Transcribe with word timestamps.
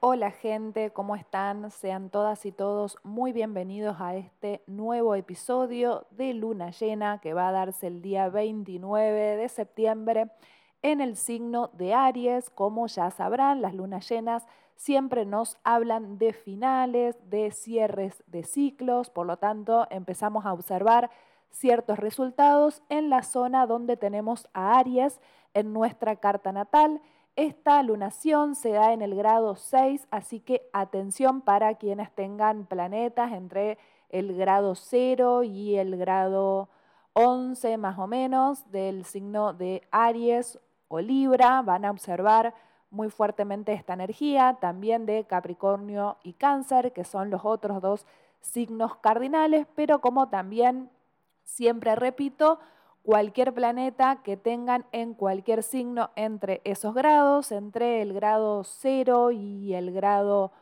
Hola 0.00 0.30
gente, 0.30 0.90
¿cómo 0.92 1.16
están? 1.16 1.72
Sean 1.72 2.08
todas 2.08 2.46
y 2.46 2.52
todos 2.52 2.98
muy 3.02 3.32
bienvenidos 3.32 3.96
a 3.98 4.14
este 4.14 4.62
nuevo 4.68 5.16
episodio 5.16 6.06
de 6.12 6.34
Luna 6.34 6.70
Llena 6.70 7.18
que 7.20 7.34
va 7.34 7.48
a 7.48 7.52
darse 7.52 7.88
el 7.88 8.00
día 8.00 8.28
29 8.28 9.36
de 9.36 9.48
septiembre 9.48 10.30
en 10.82 11.00
el 11.00 11.16
signo 11.16 11.70
de 11.72 11.94
Aries. 11.94 12.48
Como 12.48 12.86
ya 12.86 13.10
sabrán, 13.10 13.60
las 13.60 13.74
lunas 13.74 14.08
llenas 14.08 14.46
siempre 14.76 15.26
nos 15.26 15.58
hablan 15.64 16.16
de 16.16 16.32
finales, 16.32 17.16
de 17.28 17.50
cierres 17.50 18.22
de 18.28 18.44
ciclos, 18.44 19.10
por 19.10 19.26
lo 19.26 19.38
tanto 19.38 19.88
empezamos 19.90 20.46
a 20.46 20.52
observar 20.52 21.10
ciertos 21.50 21.98
resultados 21.98 22.84
en 22.88 23.10
la 23.10 23.24
zona 23.24 23.66
donde 23.66 23.96
tenemos 23.96 24.48
a 24.52 24.78
Aries 24.78 25.20
en 25.54 25.72
nuestra 25.72 26.14
carta 26.14 26.52
natal 26.52 27.00
esta 27.38 27.80
lunación 27.84 28.56
se 28.56 28.72
da 28.72 28.92
en 28.92 29.00
el 29.00 29.14
grado 29.14 29.54
6, 29.54 30.08
así 30.10 30.40
que 30.40 30.68
atención 30.72 31.40
para 31.40 31.76
quienes 31.76 32.10
tengan 32.10 32.66
planetas 32.66 33.30
entre 33.30 33.78
el 34.08 34.36
grado 34.36 34.74
0 34.74 35.44
y 35.44 35.76
el 35.76 35.96
grado 35.96 36.68
11 37.12 37.76
más 37.76 37.96
o 37.96 38.08
menos 38.08 38.68
del 38.72 39.04
signo 39.04 39.52
de 39.52 39.86
Aries 39.92 40.58
o 40.88 40.98
Libra. 40.98 41.62
Van 41.62 41.84
a 41.84 41.92
observar 41.92 42.54
muy 42.90 43.08
fuertemente 43.08 43.72
esta 43.72 43.92
energía, 43.92 44.58
también 44.60 45.06
de 45.06 45.22
Capricornio 45.22 46.16
y 46.24 46.32
Cáncer, 46.32 46.92
que 46.92 47.04
son 47.04 47.30
los 47.30 47.44
otros 47.44 47.80
dos 47.80 48.04
signos 48.40 48.96
cardinales, 48.96 49.68
pero 49.76 50.00
como 50.00 50.28
también 50.28 50.90
siempre 51.44 51.94
repito, 51.94 52.58
cualquier 53.08 53.54
planeta 53.54 54.20
que 54.22 54.36
tengan 54.36 54.84
en 54.92 55.14
cualquier 55.14 55.62
signo 55.62 56.10
entre 56.14 56.60
esos 56.64 56.92
grados, 56.92 57.52
entre 57.52 58.02
el 58.02 58.12
grado 58.12 58.64
0 58.64 59.30
y 59.30 59.72
el 59.72 59.92
grado 59.92 60.52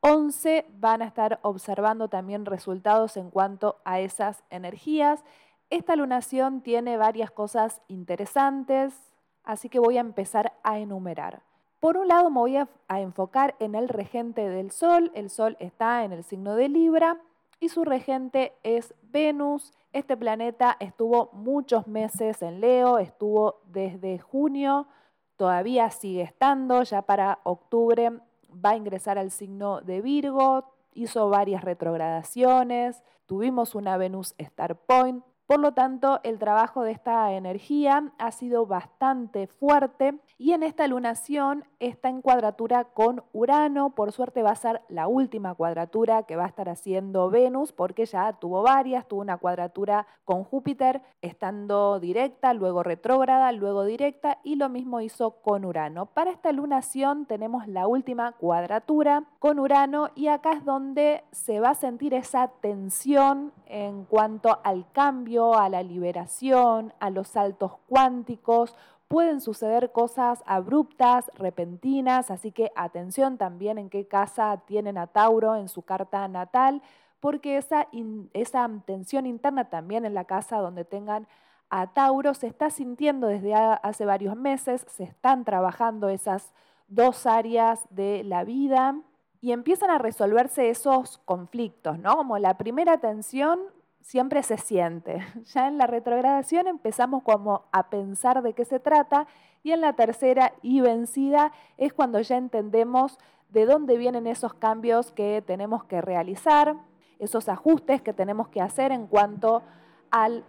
11, 0.00 0.66
van 0.80 1.02
a 1.02 1.04
estar 1.04 1.38
observando 1.42 2.08
también 2.08 2.44
resultados 2.44 3.16
en 3.16 3.30
cuanto 3.30 3.76
a 3.84 4.00
esas 4.00 4.42
energías. 4.50 5.22
Esta 5.70 5.94
lunación 5.94 6.62
tiene 6.62 6.96
varias 6.96 7.30
cosas 7.30 7.80
interesantes, 7.86 9.14
así 9.44 9.68
que 9.68 9.78
voy 9.78 9.96
a 9.96 10.00
empezar 10.00 10.54
a 10.64 10.80
enumerar. 10.80 11.44
Por 11.78 11.96
un 11.96 12.08
lado 12.08 12.30
me 12.30 12.40
voy 12.40 12.56
a, 12.56 12.68
enfocar 12.88 13.54
en 13.60 13.76
el 13.76 13.88
regente 13.88 14.48
del 14.48 14.72
Sol. 14.72 15.12
El 15.14 15.30
Sol 15.30 15.56
está 15.60 16.02
en 16.02 16.10
el 16.10 16.24
signo 16.24 16.56
de 16.56 16.68
Libra 16.68 17.20
y 17.62 17.68
su 17.68 17.84
regente 17.84 18.58
es 18.64 18.92
Venus. 19.02 19.72
Este 19.92 20.16
planeta 20.16 20.76
estuvo 20.80 21.30
muchos 21.32 21.86
meses 21.86 22.42
en 22.42 22.60
Leo, 22.60 22.98
estuvo 22.98 23.60
desde 23.66 24.18
junio, 24.18 24.88
todavía 25.36 25.88
sigue 25.90 26.22
estando, 26.22 26.82
ya 26.82 27.02
para 27.02 27.38
octubre 27.44 28.10
va 28.52 28.70
a 28.70 28.76
ingresar 28.76 29.16
al 29.16 29.30
signo 29.30 29.80
de 29.80 30.00
Virgo, 30.00 30.72
hizo 30.92 31.28
varias 31.28 31.62
retrogradaciones, 31.62 33.04
tuvimos 33.26 33.76
una 33.76 33.96
Venus 33.96 34.34
Star 34.38 34.74
Point, 34.74 35.24
por 35.46 35.58
lo 35.58 35.72
tanto, 35.72 36.20
el 36.22 36.38
trabajo 36.38 36.82
de 36.82 36.92
esta 36.92 37.32
energía 37.32 38.12
ha 38.18 38.30
sido 38.30 38.64
bastante 38.66 39.48
fuerte 39.48 40.18
y 40.38 40.52
en 40.52 40.62
esta 40.62 40.86
lunación 40.86 41.64
está 41.78 42.08
en 42.08 42.22
cuadratura 42.22 42.84
con 42.84 43.24
Urano. 43.32 43.90
Por 43.90 44.12
suerte 44.12 44.42
va 44.42 44.52
a 44.52 44.56
ser 44.56 44.82
la 44.88 45.08
última 45.08 45.54
cuadratura 45.54 46.22
que 46.22 46.36
va 46.36 46.44
a 46.44 46.48
estar 46.48 46.68
haciendo 46.68 47.28
Venus 47.28 47.72
porque 47.72 48.06
ya 48.06 48.32
tuvo 48.34 48.62
varias, 48.62 49.06
tuvo 49.06 49.20
una 49.20 49.36
cuadratura 49.36 50.06
con 50.24 50.44
Júpiter 50.44 51.02
estando 51.20 51.98
directa, 51.98 52.54
luego 52.54 52.82
retrógrada, 52.82 53.52
luego 53.52 53.84
directa 53.84 54.38
y 54.44 54.56
lo 54.56 54.68
mismo 54.68 55.00
hizo 55.00 55.42
con 55.42 55.64
Urano. 55.64 56.06
Para 56.06 56.30
esta 56.30 56.52
lunación 56.52 57.26
tenemos 57.26 57.66
la 57.66 57.86
última 57.88 58.32
cuadratura 58.32 59.24
con 59.38 59.58
Urano 59.58 60.10
y 60.14 60.28
acá 60.28 60.52
es 60.52 60.64
donde 60.64 61.24
se 61.32 61.60
va 61.60 61.70
a 61.70 61.74
sentir 61.74 62.14
esa 62.14 62.48
tensión 62.60 63.52
en 63.66 64.04
cuanto 64.04 64.60
al 64.64 64.90
cambio 64.92 65.31
a 65.38 65.68
la 65.68 65.82
liberación, 65.82 66.92
a 67.00 67.10
los 67.10 67.28
saltos 67.28 67.72
cuánticos. 67.88 68.76
Pueden 69.08 69.40
suceder 69.40 69.92
cosas 69.92 70.42
abruptas, 70.46 71.30
repentinas, 71.34 72.30
así 72.30 72.52
que 72.52 72.70
atención 72.76 73.38
también 73.38 73.78
en 73.78 73.90
qué 73.90 74.06
casa 74.06 74.62
tienen 74.66 74.98
a 74.98 75.06
Tauro 75.06 75.56
en 75.56 75.68
su 75.68 75.82
carta 75.82 76.26
natal, 76.28 76.82
porque 77.20 77.56
esa, 77.56 77.88
esa 78.32 78.68
tensión 78.84 79.26
interna 79.26 79.70
también 79.70 80.04
en 80.04 80.14
la 80.14 80.24
casa 80.24 80.58
donde 80.58 80.84
tengan 80.84 81.26
a 81.70 81.86
Tauro 81.86 82.34
se 82.34 82.46
está 82.46 82.68
sintiendo 82.68 83.28
desde 83.28 83.54
hace 83.54 84.04
varios 84.04 84.36
meses, 84.36 84.84
se 84.88 85.04
están 85.04 85.44
trabajando 85.44 86.08
esas 86.10 86.52
dos 86.88 87.26
áreas 87.26 87.86
de 87.90 88.24
la 88.24 88.44
vida 88.44 88.94
y 89.40 89.52
empiezan 89.52 89.90
a 89.90 89.98
resolverse 89.98 90.68
esos 90.70 91.18
conflictos, 91.24 91.98
¿no? 91.98 92.16
Como 92.16 92.38
la 92.38 92.58
primera 92.58 92.98
tensión 92.98 93.58
siempre 94.02 94.42
se 94.42 94.58
siente. 94.58 95.24
Ya 95.54 95.68
en 95.68 95.78
la 95.78 95.86
retrogradación 95.86 96.66
empezamos 96.66 97.22
como 97.22 97.64
a 97.72 97.88
pensar 97.88 98.42
de 98.42 98.52
qué 98.52 98.64
se 98.64 98.80
trata 98.80 99.26
y 99.62 99.72
en 99.72 99.80
la 99.80 99.94
tercera 99.94 100.52
y 100.60 100.80
vencida 100.80 101.52
es 101.78 101.92
cuando 101.92 102.20
ya 102.20 102.36
entendemos 102.36 103.18
de 103.50 103.64
dónde 103.66 103.96
vienen 103.96 104.26
esos 104.26 104.54
cambios 104.54 105.12
que 105.12 105.42
tenemos 105.46 105.84
que 105.84 106.00
realizar, 106.00 106.74
esos 107.18 107.48
ajustes 107.48 108.02
que 108.02 108.12
tenemos 108.12 108.48
que 108.48 108.60
hacer 108.60 108.92
en 108.92 109.06
cuanto 109.06 109.62
al 110.10 110.44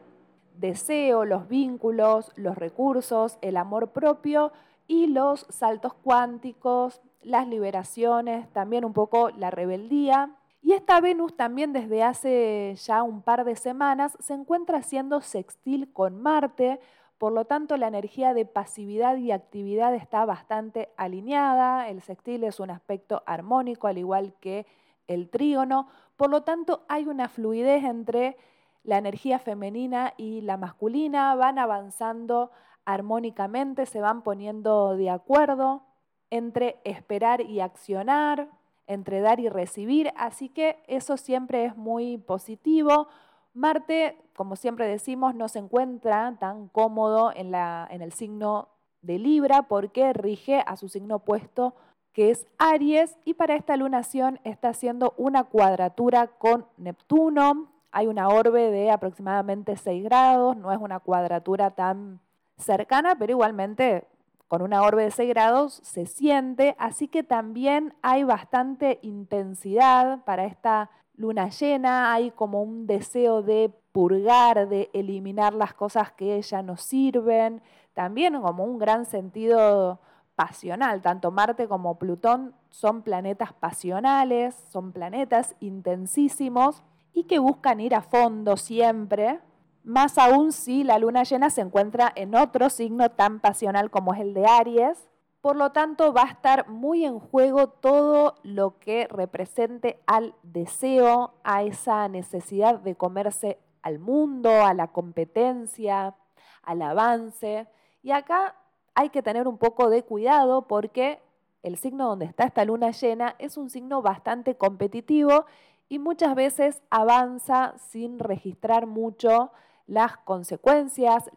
deseo, 0.58 1.26
los 1.26 1.48
vínculos, 1.48 2.32
los 2.36 2.58
recursos, 2.58 3.38
el 3.42 3.58
amor 3.58 3.92
propio 3.92 4.52
y 4.88 5.08
los 5.08 5.46
saltos 5.50 5.94
cuánticos, 5.94 7.02
las 7.22 7.48
liberaciones, 7.48 8.52
también 8.52 8.86
un 8.86 8.94
poco 8.94 9.30
la 9.32 9.52
rebeldía 9.52 10.36
y 10.64 10.72
esta 10.72 11.02
Venus 11.02 11.36
también 11.36 11.74
desde 11.74 12.04
hace 12.04 12.74
ya 12.76 13.04
un 13.04 13.22
par 13.22 13.44
de 13.44 13.58
semanas 13.58 14.18
se 14.22 14.34
encuentra 14.34 14.78
haciendo 14.78 15.20
sextil 15.20 15.92
con 15.92 16.22
Marte, 16.22 16.80
por 17.18 17.34
lo 17.34 17.44
tanto 17.46 17.76
la 17.76 17.88
energía 17.88 18.34
de 18.34 18.46
pasividad 18.46 19.18
y 19.18 19.32
actividad 19.32 19.94
está 19.94 20.26
bastante 20.26 20.90
alineada, 20.96 21.90
el 21.90 22.02
sextil 22.02 22.46
es 22.46 22.62
un 22.62 22.72
aspecto 22.72 23.24
armónico 23.26 23.88
al 23.88 23.98
igual 23.98 24.34
que 24.40 24.66
el 25.08 25.30
trígono, 25.30 25.90
por 26.16 26.30
lo 26.30 26.44
tanto 26.44 26.86
hay 26.88 27.08
una 27.08 27.28
fluidez 27.28 27.84
entre 27.84 28.38
la 28.84 28.98
energía 28.98 29.40
femenina 29.40 30.14
y 30.16 30.42
la 30.42 30.56
masculina, 30.56 31.36
van 31.36 31.60
avanzando 31.60 32.52
armónicamente, 32.86 33.86
se 33.86 34.00
van 34.00 34.22
poniendo 34.22 34.96
de 34.96 35.10
acuerdo 35.10 35.84
entre 36.30 36.80
esperar 36.86 37.42
y 37.42 37.60
accionar, 37.60 38.50
entre 38.88 39.22
dar 39.22 39.40
y 39.40 39.50
recibir, 39.50 40.12
así 40.16 40.50
que 40.50 40.78
eso 40.88 41.18
siempre 41.18 41.66
es 41.66 41.76
muy 41.78 42.18
positivo. 42.18 43.08
Marte, 43.54 44.18
como 44.36 44.56
siempre 44.56 44.88
decimos, 44.88 45.36
no 45.36 45.48
se 45.48 45.60
encuentra 45.60 46.36
tan 46.40 46.68
cómodo 46.68 47.32
en, 47.36 47.52
la, 47.52 47.88
en 47.92 48.02
el 48.02 48.12
signo 48.12 48.70
de 49.02 49.20
Libra 49.20 49.64
porque 49.64 50.14
rige 50.14 50.64
a 50.66 50.76
su 50.76 50.90
signo 50.90 51.18
opuesto 51.18 51.76
que 52.14 52.30
es 52.30 52.46
Aries 52.60 53.18
y 53.26 53.34
para 53.34 53.56
esta 53.56 53.76
lunación 53.76 54.40
está 54.44 54.70
haciendo 54.70 55.14
una 55.18 55.44
cuadratura 55.44 56.28
con 56.28 56.68
Neptuno. 56.78 57.72
Hay 57.92 58.08
una 58.08 58.30
orbe 58.30 58.72
de 58.72 58.92
aproximadamente 58.92 59.76
6 59.76 60.04
grados, 60.04 60.56
no 60.56 60.72
es 60.72 60.78
una 60.80 61.00
cuadratura 61.00 61.72
tan 61.72 62.20
cercana, 62.58 63.16
pero 63.18 63.32
igualmente 63.32 64.08
con 64.54 64.62
una 64.62 64.84
orbe 64.84 65.06
de 65.06 65.10
6 65.10 65.30
grados 65.30 65.80
se 65.82 66.06
siente, 66.06 66.76
así 66.78 67.08
que 67.08 67.24
también 67.24 67.96
hay 68.04 68.24
bastante 68.24 69.00
intensidad 69.02 70.24
para 70.26 70.46
esta 70.46 70.92
luna 71.16 71.50
llena, 71.50 72.14
hay 72.14 72.30
como 72.30 72.62
un 72.62 72.86
deseo 72.86 73.42
de 73.42 73.74
purgar, 73.92 74.70
de 74.70 74.92
eliminar 74.94 75.56
las 75.56 75.74
cosas 75.74 76.12
que 76.12 76.40
ya 76.40 76.62
no 76.62 76.78
sirven, 76.78 77.64
también 77.96 78.40
como 78.40 78.64
un 78.64 78.78
gran 78.78 79.06
sentido 79.08 80.00
pasional, 80.36 81.02
tanto 81.02 81.32
Marte 81.32 81.68
como 81.68 81.98
Plutón 81.98 82.54
son 82.70 83.02
planetas 83.02 83.54
pasionales, 83.54 84.54
son 84.70 84.92
planetas 84.92 85.56
intensísimos 85.62 86.84
y 87.12 87.24
que 87.24 87.40
buscan 87.40 87.80
ir 87.80 87.96
a 87.96 88.04
fondo 88.04 88.56
siempre, 88.56 89.40
más 89.84 90.18
aún 90.18 90.52
si 90.52 90.84
la 90.84 90.98
luna 90.98 91.24
llena 91.24 91.50
se 91.50 91.62
encuentra 91.62 92.12
en 92.16 92.36
otro 92.36 92.70
signo 92.70 93.12
tan 93.12 93.40
pasional 93.40 93.92
como 93.92 94.14
es 94.14 94.22
el 94.22 94.34
de 94.34 94.46
Aries. 94.46 95.10
Por 95.42 95.58
lo 95.58 95.72
tanto, 95.72 96.14
va 96.14 96.24
a 96.24 96.32
estar 96.32 96.70
muy 96.70 97.04
en 97.04 97.20
juego 97.20 97.68
todo 97.68 98.36
lo 98.44 98.80
que 98.80 99.08
represente 99.10 100.00
al 100.08 100.36
deseo, 100.42 101.34
a 101.44 101.64
esa 101.64 102.08
necesidad 102.08 102.80
de 102.80 102.96
comerse 102.96 103.60
al 103.82 104.00
mundo, 104.00 104.64
a 104.64 104.74
la 104.74 104.88
competencia, 104.88 106.16
al 106.62 106.82
avance. 106.82 107.68
Y 108.02 108.12
acá 108.12 108.56
hay 108.96 109.10
que 109.10 109.22
tener 109.22 109.48
un 109.48 109.58
poco 109.58 109.90
de 109.90 110.04
cuidado 110.04 110.68
porque 110.68 111.22
el 111.62 111.78
signo 111.78 112.08
donde 112.08 112.26
está 112.26 112.46
esta 112.46 112.64
luna 112.64 112.92
llena 112.92 113.36
es 113.40 113.58
un 113.58 113.70
signo 113.70 114.02
bastante 114.02 114.56
competitivo 114.56 115.46
y 115.90 116.00
muchas 116.00 116.36
veces 116.36 116.82
avanza 116.90 117.74
sin 117.78 118.20
registrar 118.20 118.86
mucho 118.86 119.52
las 119.88 120.18
consecuencias, 120.18 121.30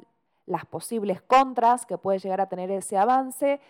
las 0.47 0.65
posibles 0.65 1.23
contras 1.23 1.87
que 1.87 1.99
puede 1.99 2.19
llegar 2.19 2.41
a 2.41 2.49
tener 2.49 2.71
ese 2.71 2.97
avance 2.97 3.61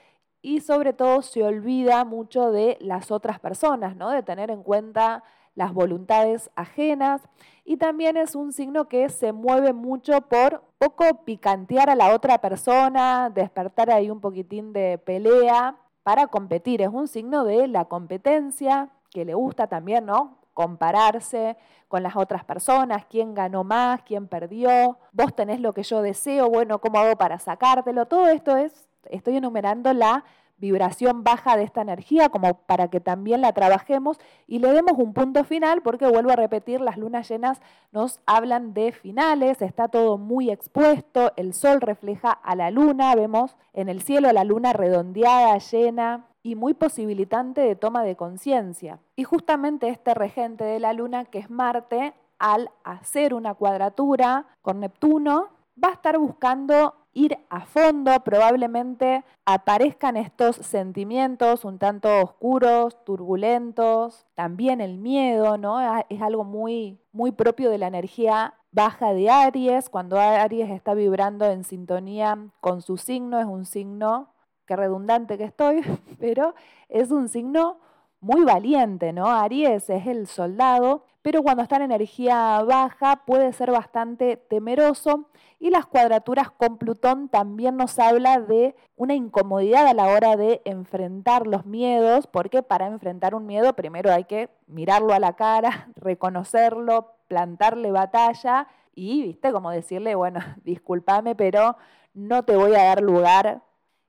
y 0.42 0.60
sobre 0.60 0.92
todo 0.92 1.22
se 1.22 1.42
olvida 1.42 2.04
mucho 2.04 2.50
de 2.50 2.76
las 2.80 3.10
otras 3.10 3.40
personas, 3.40 3.96
¿no? 3.96 4.10
De 4.10 4.22
tener 4.22 4.50
en 4.50 4.62
cuenta 4.62 5.24
las 5.54 5.72
voluntades 5.72 6.50
ajenas 6.54 7.22
y 7.64 7.78
también 7.78 8.16
es 8.16 8.34
un 8.36 8.52
signo 8.52 8.88
que 8.88 9.08
se 9.08 9.32
mueve 9.32 9.72
mucho 9.72 10.20
por 10.20 10.62
poco 10.78 11.24
picantear 11.24 11.90
a 11.90 11.96
la 11.96 12.14
otra 12.14 12.38
persona, 12.38 13.30
despertar 13.30 13.90
ahí 13.90 14.10
un 14.10 14.20
poquitín 14.20 14.72
de 14.72 14.98
pelea 14.98 15.76
para 16.02 16.26
competir. 16.28 16.82
Es 16.82 16.90
un 16.92 17.08
signo 17.08 17.44
de 17.44 17.66
la 17.66 17.86
competencia 17.86 18.90
que 19.10 19.24
le 19.24 19.34
gusta 19.34 19.66
también, 19.66 20.04
¿no? 20.06 20.35
Compararse 20.56 21.58
con 21.86 22.02
las 22.02 22.16
otras 22.16 22.44
personas, 22.44 23.04
quién 23.04 23.34
ganó 23.34 23.62
más, 23.62 24.00
quién 24.04 24.26
perdió, 24.26 24.96
vos 25.12 25.36
tenés 25.36 25.60
lo 25.60 25.74
que 25.74 25.82
yo 25.82 26.00
deseo, 26.00 26.48
bueno, 26.48 26.80
¿cómo 26.80 26.98
hago 26.98 27.16
para 27.16 27.38
sacártelo? 27.38 28.06
Todo 28.06 28.28
esto 28.28 28.56
es, 28.56 28.88
estoy 29.10 29.36
enumerando 29.36 29.92
la 29.92 30.24
vibración 30.58 31.22
baja 31.22 31.58
de 31.58 31.64
esta 31.64 31.82
energía 31.82 32.30
como 32.30 32.54
para 32.54 32.88
que 32.88 32.98
también 32.98 33.42
la 33.42 33.52
trabajemos 33.52 34.18
y 34.46 34.58
le 34.60 34.72
demos 34.72 34.94
un 34.96 35.12
punto 35.12 35.44
final 35.44 35.82
porque 35.82 36.06
vuelvo 36.06 36.30
a 36.30 36.36
repetir, 36.36 36.80
las 36.80 36.96
lunas 36.96 37.28
llenas 37.28 37.60
nos 37.92 38.20
hablan 38.24 38.72
de 38.72 38.92
finales, 38.92 39.60
está 39.60 39.88
todo 39.88 40.16
muy 40.16 40.50
expuesto, 40.50 41.32
el 41.36 41.52
sol 41.52 41.82
refleja 41.82 42.30
a 42.30 42.56
la 42.56 42.70
luna, 42.70 43.14
vemos 43.14 43.54
en 43.74 43.90
el 43.90 44.00
cielo 44.00 44.32
la 44.32 44.44
luna 44.44 44.72
redondeada, 44.72 45.58
llena 45.58 46.24
y 46.46 46.54
muy 46.54 46.74
posibilitante 46.74 47.60
de 47.60 47.74
toma 47.74 48.04
de 48.04 48.14
conciencia. 48.14 49.00
Y 49.16 49.24
justamente 49.24 49.88
este 49.88 50.14
regente 50.14 50.62
de 50.62 50.78
la 50.78 50.92
luna, 50.92 51.24
que 51.24 51.40
es 51.40 51.50
Marte, 51.50 52.14
al 52.38 52.70
hacer 52.84 53.34
una 53.34 53.54
cuadratura 53.54 54.46
con 54.62 54.78
Neptuno, 54.78 55.48
va 55.82 55.88
a 55.88 55.94
estar 55.94 56.16
buscando 56.18 56.94
ir 57.14 57.36
a 57.50 57.62
fondo, 57.62 58.12
probablemente 58.20 59.24
aparezcan 59.44 60.16
estos 60.16 60.54
sentimientos 60.54 61.64
un 61.64 61.78
tanto 61.78 62.22
oscuros, 62.22 63.04
turbulentos, 63.04 64.24
también 64.36 64.80
el 64.80 64.98
miedo, 64.98 65.58
¿no? 65.58 65.80
Es 66.08 66.22
algo 66.22 66.44
muy, 66.44 67.00
muy 67.10 67.32
propio 67.32 67.70
de 67.70 67.78
la 67.78 67.88
energía 67.88 68.54
baja 68.70 69.14
de 69.14 69.30
Aries, 69.30 69.88
cuando 69.88 70.20
Aries 70.20 70.70
está 70.70 70.94
vibrando 70.94 71.46
en 71.46 71.64
sintonía 71.64 72.38
con 72.60 72.82
su 72.82 72.98
signo, 72.98 73.40
es 73.40 73.46
un 73.46 73.64
signo, 73.64 74.28
qué 74.66 74.76
redundante 74.76 75.38
que 75.38 75.44
estoy, 75.44 75.82
pero 76.18 76.54
es 76.88 77.10
un 77.10 77.28
signo 77.28 77.78
muy 78.20 78.44
valiente, 78.44 79.12
¿no? 79.12 79.26
Aries 79.26 79.88
es 79.90 80.06
el 80.06 80.26
soldado, 80.26 81.04
pero 81.22 81.42
cuando 81.42 81.62
está 81.62 81.76
en 81.76 81.82
energía 81.82 82.62
baja 82.62 83.22
puede 83.26 83.52
ser 83.52 83.70
bastante 83.70 84.36
temeroso 84.36 85.28
y 85.58 85.70
las 85.70 85.86
cuadraturas 85.86 86.50
con 86.50 86.78
Plutón 86.78 87.28
también 87.28 87.76
nos 87.76 87.98
habla 87.98 88.40
de 88.40 88.74
una 88.96 89.14
incomodidad 89.14 89.86
a 89.86 89.94
la 89.94 90.06
hora 90.06 90.36
de 90.36 90.60
enfrentar 90.64 91.46
los 91.46 91.64
miedos, 91.66 92.26
porque 92.26 92.62
para 92.62 92.86
enfrentar 92.86 93.34
un 93.34 93.46
miedo 93.46 93.74
primero 93.74 94.12
hay 94.12 94.24
que 94.24 94.50
mirarlo 94.66 95.14
a 95.14 95.20
la 95.20 95.34
cara, 95.34 95.88
reconocerlo, 95.96 97.14
plantarle 97.28 97.90
batalla 97.90 98.68
y, 98.94 99.22
viste, 99.22 99.52
como 99.52 99.70
decirle, 99.70 100.14
bueno, 100.14 100.40
discúlpame, 100.64 101.34
pero 101.34 101.76
no 102.14 102.44
te 102.44 102.56
voy 102.56 102.74
a 102.74 102.84
dar 102.84 103.02
lugar 103.02 103.62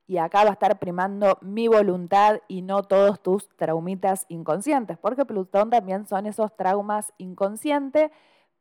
y 0.07 0.17
acá 0.17 0.43
va 0.43 0.51
a 0.51 0.53
estar 0.53 0.79
primando 0.79 1.37
mi 1.41 1.67
voluntad 1.67 2.39
y 2.47 2.61
no 2.61 2.83
todos 2.83 3.21
tus 3.21 3.49
traumitas 3.49 4.25
inconscientes, 4.29 4.97
porque 4.97 5.25
Plutón 5.25 5.69
también 5.69 6.07
son 6.07 6.25
esos 6.25 6.55
traumas 6.55 7.11
inconscientes, 7.17 8.09